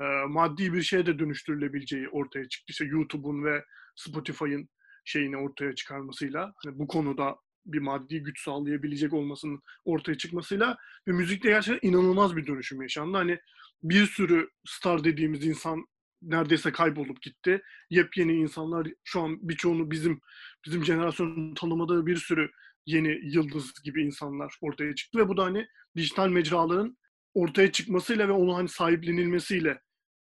[0.01, 2.67] e, maddi bir şeye de dönüştürülebileceği ortaya çıktı.
[2.69, 3.65] İşte YouTube'un ve
[3.97, 4.69] Spotify'ın
[5.05, 7.37] şeyini ortaya çıkarmasıyla hani bu konuda
[7.67, 10.77] bir maddi güç sağlayabilecek olmasının ortaya çıkmasıyla
[11.09, 13.17] ve müzikte gerçekten inanılmaz bir dönüşüm yaşandı.
[13.17, 13.39] Hani
[13.83, 15.87] bir sürü star dediğimiz insan
[16.23, 17.63] neredeyse kaybolup gitti.
[17.91, 20.21] Yepyeni insanlar şu an birçoğunu bizim
[20.67, 22.51] bizim jenerasyonun tanımadığı bir sürü
[22.87, 26.97] yeni yıldız gibi insanlar ortaya çıktı ve bu da hani dijital mecraların
[27.35, 29.81] ortaya çıkmasıyla ve onu hani sahiplenilmesiyle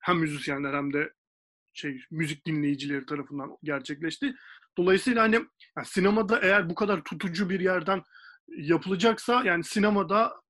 [0.00, 1.12] hem müzisyenler hem de
[1.72, 4.34] şey müzik dinleyicileri tarafından gerçekleşti.
[4.78, 5.34] Dolayısıyla hani
[5.76, 8.02] yani sinemada eğer bu kadar tutucu bir yerden
[8.48, 10.40] yapılacaksa yani sinemada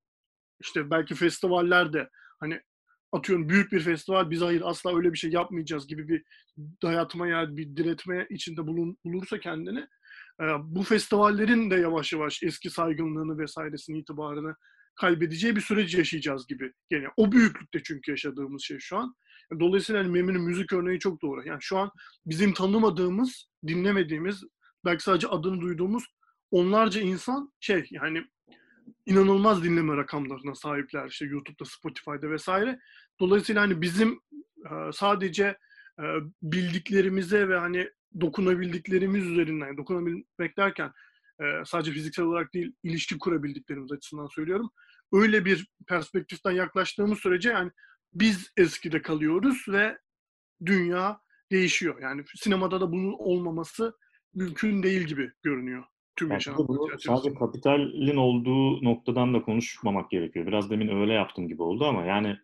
[0.61, 2.61] işte belki festivallerde hani
[3.11, 6.23] atıyorum büyük bir festival biz hayır asla öyle bir şey yapmayacağız gibi bir
[6.83, 9.79] dayatmaya, bir diretme içinde bulun, bulursa kendini
[10.41, 14.55] e, bu festivallerin de yavaş yavaş eski saygınlığını vesairesini itibarını
[14.95, 17.11] kaybedeceği bir süreç yaşayacağız gibi geliyor.
[17.17, 19.15] O büyüklükte çünkü yaşadığımız şey şu an.
[19.59, 21.47] Dolayısıyla hani Memin'in müzik örneği çok doğru.
[21.47, 21.91] Yani şu an
[22.25, 24.43] bizim tanımadığımız, dinlemediğimiz,
[24.85, 26.03] belki sadece adını duyduğumuz
[26.51, 28.23] onlarca insan şey yani
[29.05, 32.79] inanılmaz dinleme rakamlarına sahipler işte YouTube'da, Spotify'da vesaire.
[33.19, 34.19] Dolayısıyla hani bizim
[34.93, 35.57] sadece
[36.41, 37.89] bildiklerimize ve hani
[38.21, 40.91] dokunabildiklerimiz üzerinden, yani dokunabilmek derken
[41.65, 44.69] sadece fiziksel olarak değil, ilişki kurabildiklerimiz açısından söylüyorum.
[45.13, 47.71] Öyle bir perspektiften yaklaştığımız sürece yani
[48.13, 49.97] biz eskide kalıyoruz ve
[50.65, 51.21] dünya
[51.51, 52.01] değişiyor.
[52.01, 53.93] Yani sinemada da bunun olmaması
[54.33, 55.83] mümkün değil gibi görünüyor.
[56.15, 60.47] Tüm bunu sadece kapitalin olduğu noktadan da konuşmamak gerekiyor.
[60.47, 62.37] Biraz demin öyle yaptım gibi oldu ama yani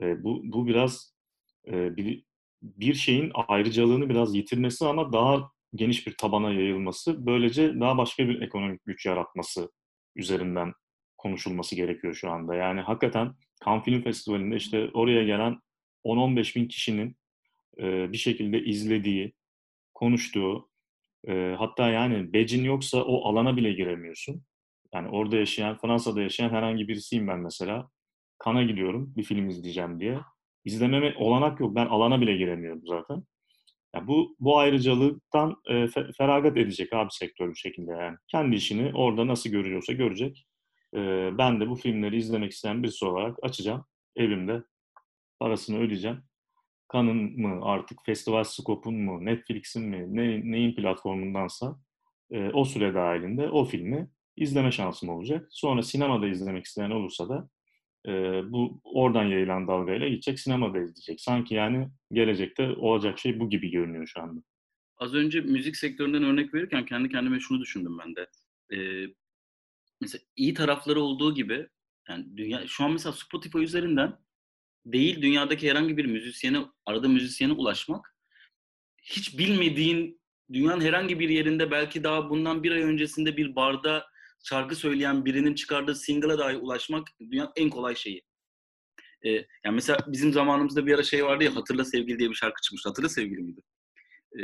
[0.00, 1.14] e, bu bu biraz
[1.66, 2.24] e, bir
[2.62, 8.40] bir şeyin ayrıcalığını biraz yitirmesi ama daha geniş bir tabana yayılması, böylece daha başka bir
[8.42, 9.70] ekonomik güç yaratması
[10.16, 10.72] üzerinden
[11.18, 12.54] konuşulması gerekiyor şu anda.
[12.54, 15.58] Yani hakikaten Cannes Film Festivali'nde işte oraya gelen
[16.04, 17.16] 10-15 bin kişinin
[17.78, 19.32] e, bir şekilde izlediği,
[19.94, 20.70] konuştuğu,
[21.28, 24.42] e, hatta yani becin yoksa o alana bile giremiyorsun.
[24.94, 27.88] Yani orada yaşayan, Fransa'da yaşayan herhangi birisiyim ben mesela.
[28.38, 30.18] Kana gidiyorum bir film izleyeceğim diye.
[30.64, 31.74] İzlememe olanak yok.
[31.74, 33.24] Ben alana bile giremiyorum zaten.
[33.94, 35.86] Yani bu bu ayrıcalıktan e,
[36.18, 38.16] feragat edecek abi sektör bir şekilde yani.
[38.28, 40.46] Kendi işini orada nasıl görüyorsa görecek.
[40.94, 40.98] E,
[41.38, 43.84] ben de bu filmleri izlemek isteyen birisi olarak açacağım
[44.16, 44.62] evimde.
[45.40, 46.22] Parasını ödeyeceğim.
[46.88, 51.76] Kanın mı artık festival skopun mu Netflix'in mi ne, neyin platformundansa
[52.30, 55.48] e, o süre dahilinde o filmi izleme şansım olacak.
[55.50, 57.48] Sonra sinemada izlemek isteyen olursa da
[58.06, 58.12] e,
[58.52, 61.20] bu oradan yayılan dalgayla gidecek sinemada izleyecek.
[61.20, 64.42] Sanki yani gelecekte olacak şey bu gibi görünüyor şu anda.
[64.96, 68.26] Az önce müzik sektöründen örnek verirken kendi kendime şunu düşündüm ben de.
[68.72, 69.06] Ee,
[70.00, 71.68] mesela iyi tarafları olduğu gibi
[72.08, 74.18] yani dünya şu an mesela Spotify üzerinden
[74.86, 78.16] değil dünyadaki herhangi bir müzisyene arada müzisyene ulaşmak
[79.02, 80.20] hiç bilmediğin
[80.52, 84.11] dünyanın herhangi bir yerinde belki daha bundan bir ay öncesinde bir barda
[84.42, 88.22] şarkı söyleyen birinin çıkardığı single'a dahi ulaşmak dünyanın en kolay şeyi.
[89.24, 92.62] Ee, yani mesela bizim zamanımızda bir ara şey vardı ya Hatırla Sevgili diye bir şarkı
[92.62, 92.88] çıkmıştı.
[92.88, 93.60] Hatırla Sevgili miydi?
[94.38, 94.42] Ee,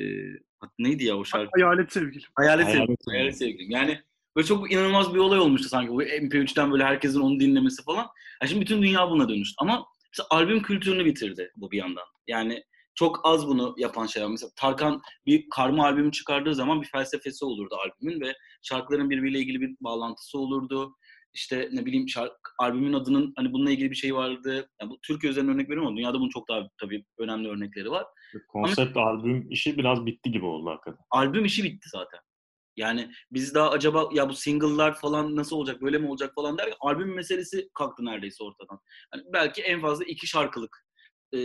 [0.79, 1.51] neydi ya o şarkı?
[1.61, 2.29] Hayalet Sevgilim.
[2.35, 2.97] Hayalet, Hayalet Sevgilim.
[3.09, 3.71] Hayalet Sevgilim.
[3.71, 4.01] Yani
[4.37, 5.91] böyle çok inanılmaz bir olay olmuştu sanki.
[5.91, 8.07] Bu MP3'ten böyle herkesin onu dinlemesi falan.
[8.43, 9.55] Yani şimdi bütün dünya buna dönüştü.
[9.59, 12.05] Ama mesela albüm kültürünü bitirdi bu bir yandan.
[12.27, 12.65] Yani
[12.99, 14.29] çok az bunu yapan şeyler.
[14.29, 19.61] Mesela Tarkan bir karma albümü çıkardığı zaman bir felsefesi olurdu albümün ve şarkıların birbiriyle ilgili
[19.61, 20.97] bir bağlantısı olurdu.
[21.35, 24.71] İşte ne bileyim şarkı, albümün adının hani bununla ilgili bir şey vardı.
[24.81, 28.07] Yani bu Türkiye üzerinden örnek veriyorum ama dünyada bunun çok daha tabii önemli örnekleri var.
[28.49, 31.05] Konsept ama, albüm işi biraz bitti gibi oldu hakikaten.
[31.11, 32.21] Albüm işi bitti zaten.
[32.77, 36.77] Yani biz daha acaba ya bu single'lar falan nasıl olacak, böyle mi olacak falan derken
[36.81, 38.79] albüm meselesi kalktı neredeyse ortadan.
[39.15, 40.87] Yani belki en fazla iki şarkılık
[41.35, 41.39] e,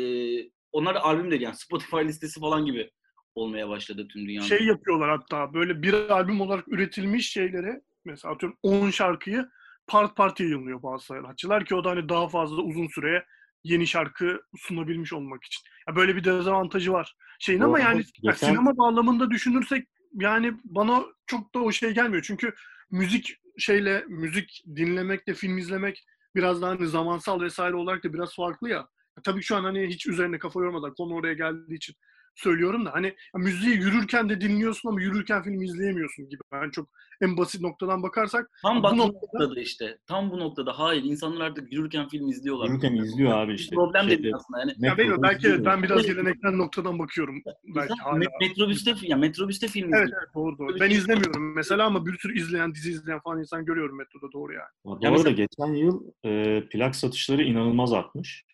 [0.74, 2.92] onlar da albüm değil yani Spotify listesi falan gibi
[3.36, 4.46] olmaya başladı tüm dünyada.
[4.46, 9.50] Şey yapıyorlar hatta böyle bir albüm olarak üretilmiş şeylere mesela atıyorum 10 şarkıyı
[9.88, 13.26] part part yayınlıyor bazı sanatçılar ki o da hani daha fazla uzun süreye
[13.64, 15.62] yeni şarkı sunabilmiş olmak için.
[15.88, 17.16] Ya böyle bir dezavantajı var.
[17.40, 18.48] Şeyin ama yani geçen...
[18.48, 22.24] sinema bağlamında düşünürsek yani bana çok da o şey gelmiyor.
[22.28, 22.54] Çünkü
[22.92, 26.06] müzik şeyle müzik dinlemekle film izlemek
[26.36, 28.88] biraz daha hani zamansal vesaire olarak da biraz farklı ya.
[29.24, 31.96] Tabii şu an hani hiç üzerine kafa yormadan konu oraya geldiği için
[32.36, 36.42] söylüyorum da hani müziği yürürken de dinliyorsun ama yürürken film izleyemiyorsun gibi.
[36.54, 36.90] Yani çok
[37.22, 39.98] en basit noktadan bakarsak tam bak bu noktada, noktada işte.
[40.08, 42.68] Tam bu noktada hayır insanlar artık yürürken film izliyorlar.
[42.68, 43.76] Yürürken izliyor abi işte.
[43.76, 44.74] Problem şey, değil aslında yani.
[44.78, 47.42] Ya benim, belki evet, ben biraz geleneksel noktadan bakıyorum.
[47.76, 48.24] Belki hala.
[48.42, 50.80] Metrobüste ya metrobüste film Evet evet doğru doğru.
[50.80, 54.70] Ben izlemiyorum mesela ama bir sürü izleyen, dizi izleyen falan insan görüyorum metroda doğru yani.
[54.86, 55.32] Bu arada mesela...
[55.32, 58.46] geçen yıl e, plak satışları inanılmaz artmış.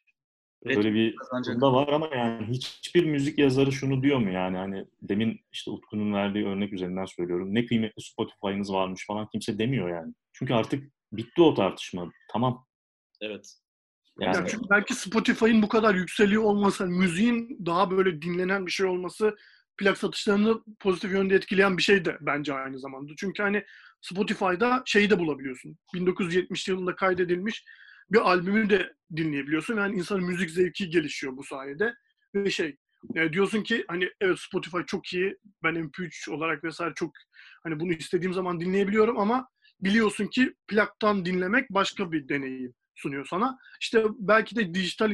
[0.65, 1.15] Böyle bir
[1.61, 6.13] da var ama yani hiçbir müzik yazarı şunu diyor mu yani hani demin işte Utku'nun
[6.13, 7.55] verdiği örnek üzerinden söylüyorum.
[7.55, 10.13] Ne kıymetli Spotify'ınız varmış falan kimse demiyor yani.
[10.33, 12.11] Çünkü artık bitti o tartışma.
[12.31, 12.65] Tamam.
[13.21, 13.53] Evet.
[14.19, 18.85] Yani, yani çünkü belki Spotify'ın bu kadar yükseliyor olması, müziğin daha böyle dinlenen bir şey
[18.85, 19.35] olması
[19.77, 23.11] plak satışlarını pozitif yönde etkileyen bir şey de bence aynı zamanda.
[23.17, 23.63] Çünkü hani
[24.01, 25.77] Spotify'da şeyi de bulabiliyorsun.
[25.93, 27.65] 1970 yılında kaydedilmiş
[28.11, 29.77] bir albümü de dinleyebiliyorsun.
[29.77, 31.95] Yani insanın müzik zevki gelişiyor bu sayede.
[32.35, 32.77] Ve şey
[33.15, 35.37] e, diyorsun ki hani evet Spotify çok iyi.
[35.63, 37.11] Ben MP3 olarak vesaire çok
[37.63, 39.47] hani bunu istediğim zaman dinleyebiliyorum ama
[39.81, 43.57] biliyorsun ki plaktan dinlemek başka bir deneyim sunuyor sana.
[43.81, 45.11] İşte belki de dijital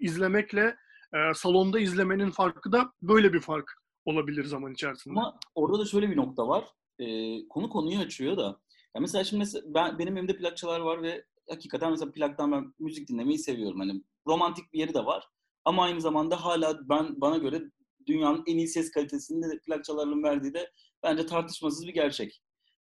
[0.00, 0.76] izlemekle
[1.14, 3.72] e, salonda izlemenin farkı da böyle bir fark
[4.04, 5.20] olabilir zaman içerisinde.
[5.20, 6.64] Ama orada da şöyle bir nokta var.
[6.98, 7.04] E,
[7.48, 8.60] konu konuyu açıyor da.
[8.94, 13.08] Ya mesela şimdi mesela ben, benim evimde plakçalar var ve hakikaten mesela plaktan ben müzik
[13.08, 13.80] dinlemeyi seviyorum.
[13.80, 15.28] Hani romantik bir yeri de var.
[15.64, 17.62] Ama aynı zamanda hala ben bana göre
[18.06, 20.70] dünyanın en iyi ses kalitesinde plak çalarının verdiği de
[21.02, 22.42] bence tartışmasız bir gerçek.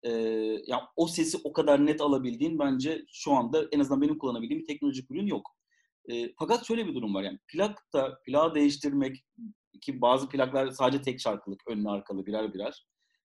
[0.03, 0.09] Ee,
[0.67, 4.67] yani o sesi o kadar net alabildiğin bence şu anda en azından benim kullanabildiğim bir
[4.67, 5.55] teknolojik ürün yok.
[6.11, 9.25] Ee, fakat şöyle bir durum var yani plakta plağı değiştirmek
[9.81, 12.87] ki bazı plaklar sadece tek şarkılık önlü arkalı birer birer.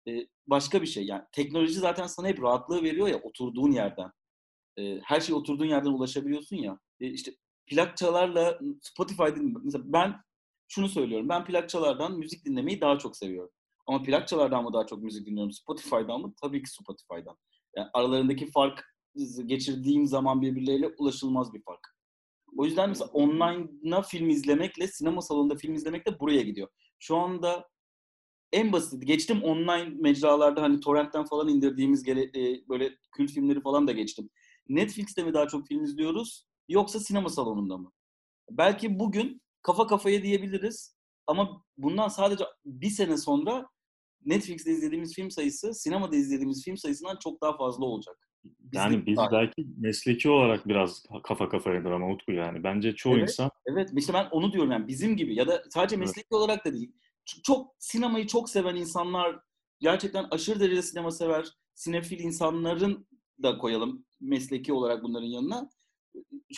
[0.07, 4.11] Ee, başka bir şey yani teknoloji zaten sana hep rahatlığı veriyor ya oturduğun yerden
[4.77, 6.79] e, her şey oturduğun yerden ulaşabiliyorsun ya.
[6.99, 7.31] E, işte
[7.65, 10.15] plakçalarla Spotify'da mesela ben
[10.67, 11.29] şunu söylüyorum.
[11.29, 13.51] Ben plakçalardan müzik dinlemeyi daha çok seviyorum.
[13.87, 15.51] Ama plakçalardan mı daha çok müzik dinliyorum?
[15.51, 16.33] Spotify'dan mı?
[16.41, 17.37] Tabii ki Spotify'dan.
[17.77, 18.95] Yani aralarındaki fark
[19.45, 21.95] geçirdiğim zaman birbirleriyle ulaşılmaz bir fark.
[22.57, 26.67] O yüzden mesela online'da film izlemekle sinema salonunda film izlemek de buraya gidiyor.
[26.99, 27.69] Şu anda
[28.53, 29.07] en basit.
[29.07, 34.29] Geçtim online mecralarda hani torrentten falan indirdiğimiz gele, e, böyle kült filmleri falan da geçtim.
[34.69, 37.91] Netflix'te mi daha çok film izliyoruz yoksa sinema salonunda mı?
[38.51, 40.95] Belki bugün kafa kafaya diyebiliriz
[41.27, 43.67] ama bundan sadece bir sene sonra
[44.25, 48.29] Netflix'te izlediğimiz film sayısı sinemada izlediğimiz film sayısından çok daha fazla olacak.
[48.43, 49.31] Bizde Yani biz var.
[49.31, 52.63] belki mesleki olarak biraz kafa kafayadır ama Utku yani.
[52.63, 53.23] Bence çoğu Evet.
[53.23, 56.07] insan Evet işte ben onu diyorum yani bizim gibi ya da sadece Evet.
[56.07, 56.91] mesleki olarak da değil.
[57.43, 59.39] Çok sinemayı çok seven insanlar
[59.79, 63.07] gerçekten aşırı derecede sinema sever, sinefil insanların
[63.43, 65.69] da koyalım mesleki olarak bunların yanına.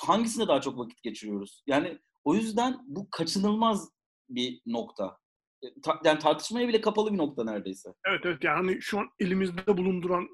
[0.01, 1.63] Hangisinde daha çok vakit geçiriyoruz?
[1.67, 3.91] Yani o yüzden bu kaçınılmaz
[4.30, 5.17] bir nokta.
[5.63, 5.67] E,
[6.03, 7.89] Yani tartışmaya bile kapalı bir nokta neredeyse.
[8.07, 10.28] Evet evet yani şu an elimizde bulunduran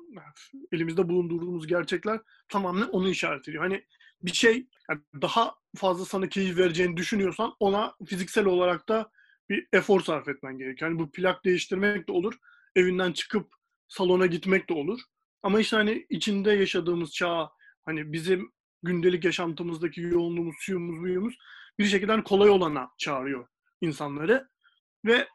[0.71, 2.19] elimizde bulundurduğumuz gerçekler
[2.49, 3.63] tamamen onu işaret ediyor.
[3.63, 3.83] Hani
[4.21, 9.11] bir şey yani daha fazla sana keyif vereceğini düşünüyorsan ona fiziksel olarak da
[9.49, 10.91] bir efor sarf etmen gerekiyor.
[10.91, 12.37] Yani bu plak değiştirmek de olur.
[12.75, 13.53] Evinden çıkıp
[13.87, 14.99] salona gitmek de olur.
[15.43, 17.49] Ama işte hani içinde yaşadığımız çağ
[17.85, 18.51] hani bizim
[18.83, 21.37] gündelik yaşantımızdaki yoğunluğumuz, suyumuz, buyumuz
[21.79, 23.47] bir şekilde hani kolay olana çağırıyor
[23.81, 24.49] insanları.
[25.05, 25.27] Ve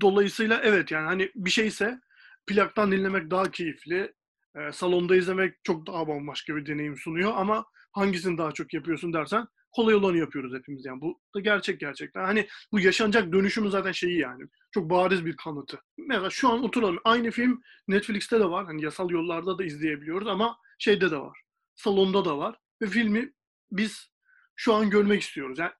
[0.00, 2.00] dolayısıyla evet yani hani bir şeyse
[2.46, 4.14] plaktan dinlemek daha keyifli.
[4.56, 9.46] e, salonda izlemek çok daha bambaşka bir deneyim sunuyor ama hangisini daha çok yapıyorsun dersen
[9.72, 11.00] kolay olanı yapıyoruz hepimiz yani.
[11.00, 12.24] Bu da gerçek gerçekten.
[12.24, 14.42] Hani bu yaşanacak dönüşümün zaten şeyi yani.
[14.74, 15.80] Çok bariz bir kanıtı.
[15.98, 16.98] Mesela şu an oturalım.
[17.04, 18.66] Aynı film Netflix'te de var.
[18.66, 21.40] Hani yasal yollarda da izleyebiliyoruz ama şeyde de var.
[21.74, 22.56] Salonda da var.
[22.82, 23.32] Ve filmi
[23.70, 24.10] biz
[24.56, 25.58] şu an görmek istiyoruz.
[25.58, 25.72] Yani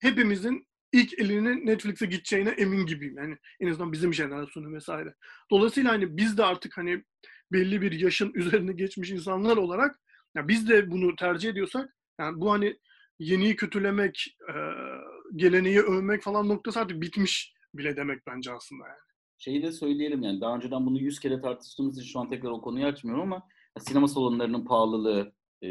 [0.00, 3.16] hepimizin ilk elinin Netflix'e gideceğine emin gibiyim.
[3.16, 5.14] Yani en azından bizim jenerasyonu vesaire.
[5.50, 7.04] Dolayısıyla hani biz de artık hani
[7.52, 10.00] belli bir yaşın üzerine geçmiş insanlar olarak
[10.34, 12.78] ya biz de bunu tercih ediyorsak yani bu hani
[13.20, 14.54] yeniyi kötülemek, e,
[15.36, 18.98] geleneği övmek falan noktası artık bitmiş bile demek bence aslında yani.
[19.38, 22.60] Şeyi de söyleyelim yani daha önceden bunu yüz kere tartıştığımız için şu an tekrar o
[22.60, 23.42] konuyu açmıyorum ama
[23.78, 25.32] sinema salonlarının pahalılığı,
[25.64, 25.68] e,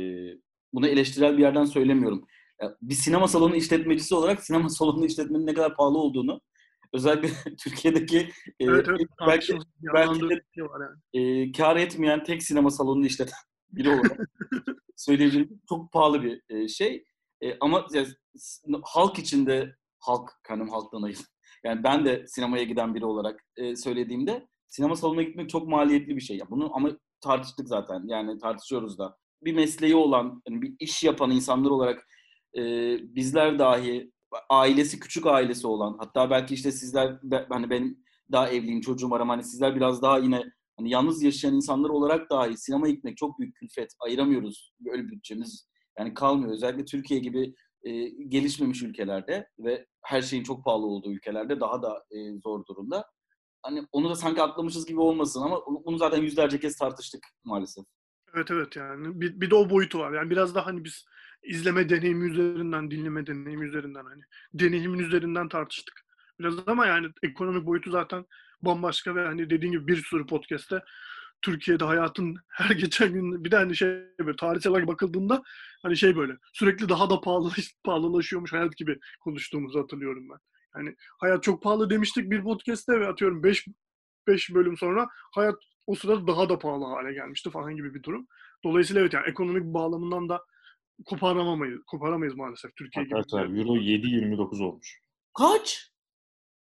[0.74, 2.26] bunu eleştirel bir yerden söylemiyorum.
[2.62, 6.42] Ya, Bir sinema salonu işletmecisi olarak sinema salonu işletmenin ne kadar pahalı olduğunu
[6.94, 7.30] özellikle
[7.64, 8.18] Türkiye'deki
[8.60, 9.02] e, Evet evet.
[9.28, 9.58] belki,
[9.94, 10.82] belki de- şey var
[11.14, 11.44] yani.
[11.48, 13.38] e, kar etmeyen tek sinema salonunu işleten
[13.72, 14.20] biri olarak
[14.96, 17.04] söyleyebileceğim çok pahalı bir e, şey.
[17.42, 18.06] E, ama ya,
[18.84, 21.26] halk içinde halk, kendim halktan ayırdım.
[21.64, 26.22] Yani ben de sinemaya giden biri olarak e, söylediğimde sinema salonuna gitmek çok maliyetli bir
[26.22, 26.38] şey.
[26.38, 28.04] Ya bunu ama tartıştık zaten.
[28.08, 29.18] Yani tartışıyoruz da.
[29.44, 32.08] Bir mesleği olan, hani bir iş yapan insanlar olarak
[32.58, 32.62] e,
[33.16, 34.12] bizler dahi
[34.50, 37.20] ailesi küçük ailesi olan hatta belki işte sizler
[37.50, 40.44] hani benim daha evliyim çocuğum var ama hani sizler biraz daha yine
[40.78, 43.96] hani yalnız yaşayan insanlar olarak dahi sinemaya gitmek çok büyük külfet.
[44.00, 45.70] Ayıramıyoruz böyle bütçemiz.
[45.98, 46.54] Yani kalmıyor.
[46.54, 52.04] Özellikle Türkiye gibi e, gelişmemiş ülkelerde ve her şeyin çok pahalı olduğu ülkelerde daha da
[52.12, 53.06] e, zor durumda.
[53.62, 57.86] Hani onu da sanki atlamışız gibi olmasın ama bunu zaten yüzlerce kez tartıştık maalesef.
[58.36, 60.14] Evet evet yani bir, bir de o boyutu var.
[60.14, 61.06] Yani biraz daha hani biz
[61.44, 64.22] izleme deneyimi üzerinden, dinleme deneyimi üzerinden hani
[64.54, 66.02] deneyimin üzerinden tartıştık.
[66.40, 68.26] Biraz ama yani ekonomik boyutu zaten
[68.62, 70.82] bambaşka ve hani dediğin gibi bir sürü podcast'te
[71.42, 75.44] Türkiye'de hayatın her geçen gün bir de hani şey böyle tarihsel olarak bakıldığında
[75.82, 80.38] hani şey böyle sürekli daha da pahalılaş, pahalılaşıyormuş hayat gibi konuştuğumuzu hatırlıyorum ben.
[80.76, 83.68] Yani hayat çok pahalı demiştik bir podcast'te ve atıyorum 5
[84.28, 85.56] 5 bölüm sonra hayat
[85.88, 88.28] o sırada daha da pahalı hale gelmişti falan gibi bir durum.
[88.64, 90.42] Dolayısıyla evet yani ekonomik bağlamından da
[91.06, 93.16] koparamamayız, koparamayız maalesef Türkiye gibi.
[93.16, 95.00] arkadaşlar Euro 7.29 olmuş.
[95.38, 95.92] Kaç?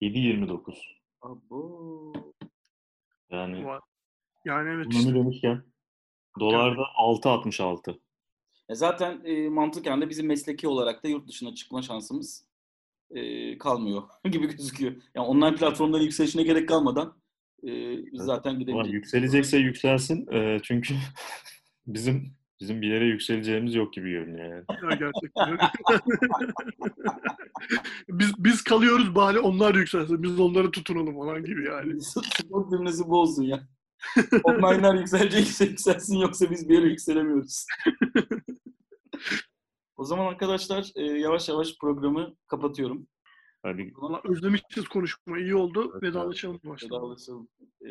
[0.02, 0.76] 7.29.
[1.22, 2.12] Abo.
[3.30, 3.80] Yani var.
[4.44, 5.14] Yani evet ekonomi işte.
[5.14, 5.62] demişken
[6.40, 7.98] dolarda 6.66.
[8.68, 12.46] E zaten e, mantıken de bizim mesleki olarak da yurt dışına çıkma şansımız
[13.10, 14.92] e, kalmıyor gibi gözüküyor.
[15.14, 17.16] Yani online platformların yükselişine gerek kalmadan
[17.62, 17.68] e,
[18.12, 18.92] biz zaten gidebiliriz.
[18.92, 20.26] yükselecekse yükselsin.
[20.32, 20.94] Ee, çünkü
[21.86, 24.64] bizim bizim bir yere yükseleceğimiz yok gibi görünüyor yani.
[24.68, 25.58] Ya gerçekten.
[28.08, 30.22] biz biz kalıyoruz bari onlar yükselsin.
[30.22, 32.00] Biz onları tutunalım falan gibi yani.
[32.00, 33.68] Spor cümlesi bu olsun ya.
[34.44, 37.66] Online'lar yükselecekse yükselsin yoksa biz bir yere yükselemiyoruz.
[39.96, 43.06] o zaman arkadaşlar e, yavaş yavaş programı kapatıyorum.
[43.62, 45.38] Hadi Valla özlemişiz konuşma.
[45.38, 45.90] iyi oldu.
[45.92, 46.86] Evet, Vedalaşalım başta.
[46.86, 47.48] Vedalaşalım.
[47.82, 47.88] E,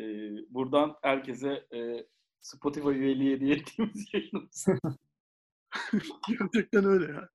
[0.50, 2.06] buradan herkese e,
[2.40, 4.66] Spotify üyeliği hediye ettiğimiz yayınımız.
[6.28, 7.28] Gerçekten öyle ya.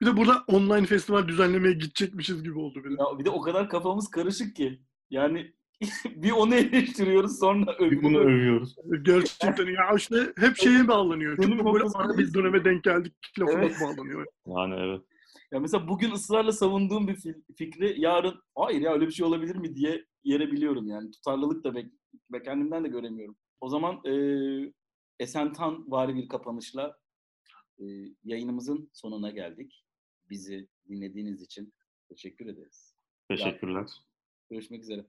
[0.00, 2.94] Bir de burada online festival düzenlemeye gidecekmişiz gibi oldu bir de.
[3.02, 4.82] Ya bir de o kadar kafamız karışık ki.
[5.10, 5.52] Yani
[6.16, 8.02] bir onu eleştiriyoruz sonra bir öbürü.
[8.02, 8.76] bunu övüyoruz.
[9.02, 11.36] Gerçekten ya işte hep şeye bağlanıyor.
[11.36, 13.76] Çok böyle ara bir döneme denk geldik lafına Evet.
[13.82, 14.26] bağlanıyor.
[14.46, 15.02] Yani evet.
[15.52, 19.74] Ya mesela bugün ısrarla savunduğum bir fikri yarın hayır ya öyle bir şey olabilir mi
[19.74, 21.10] diye yerebiliyorum yani.
[21.10, 21.86] Tutarlılık da bek
[22.32, 23.36] ve kendimden de göremiyorum.
[23.60, 24.12] O zaman e,
[25.20, 26.98] Esentan vari bir kapanışla
[27.78, 27.84] e,
[28.24, 29.84] yayınımızın sonuna geldik.
[30.30, 31.74] Bizi dinlediğiniz için
[32.08, 32.94] teşekkür ederiz.
[33.28, 33.90] Teşekkürler.
[34.50, 35.06] Görüşmek üzere.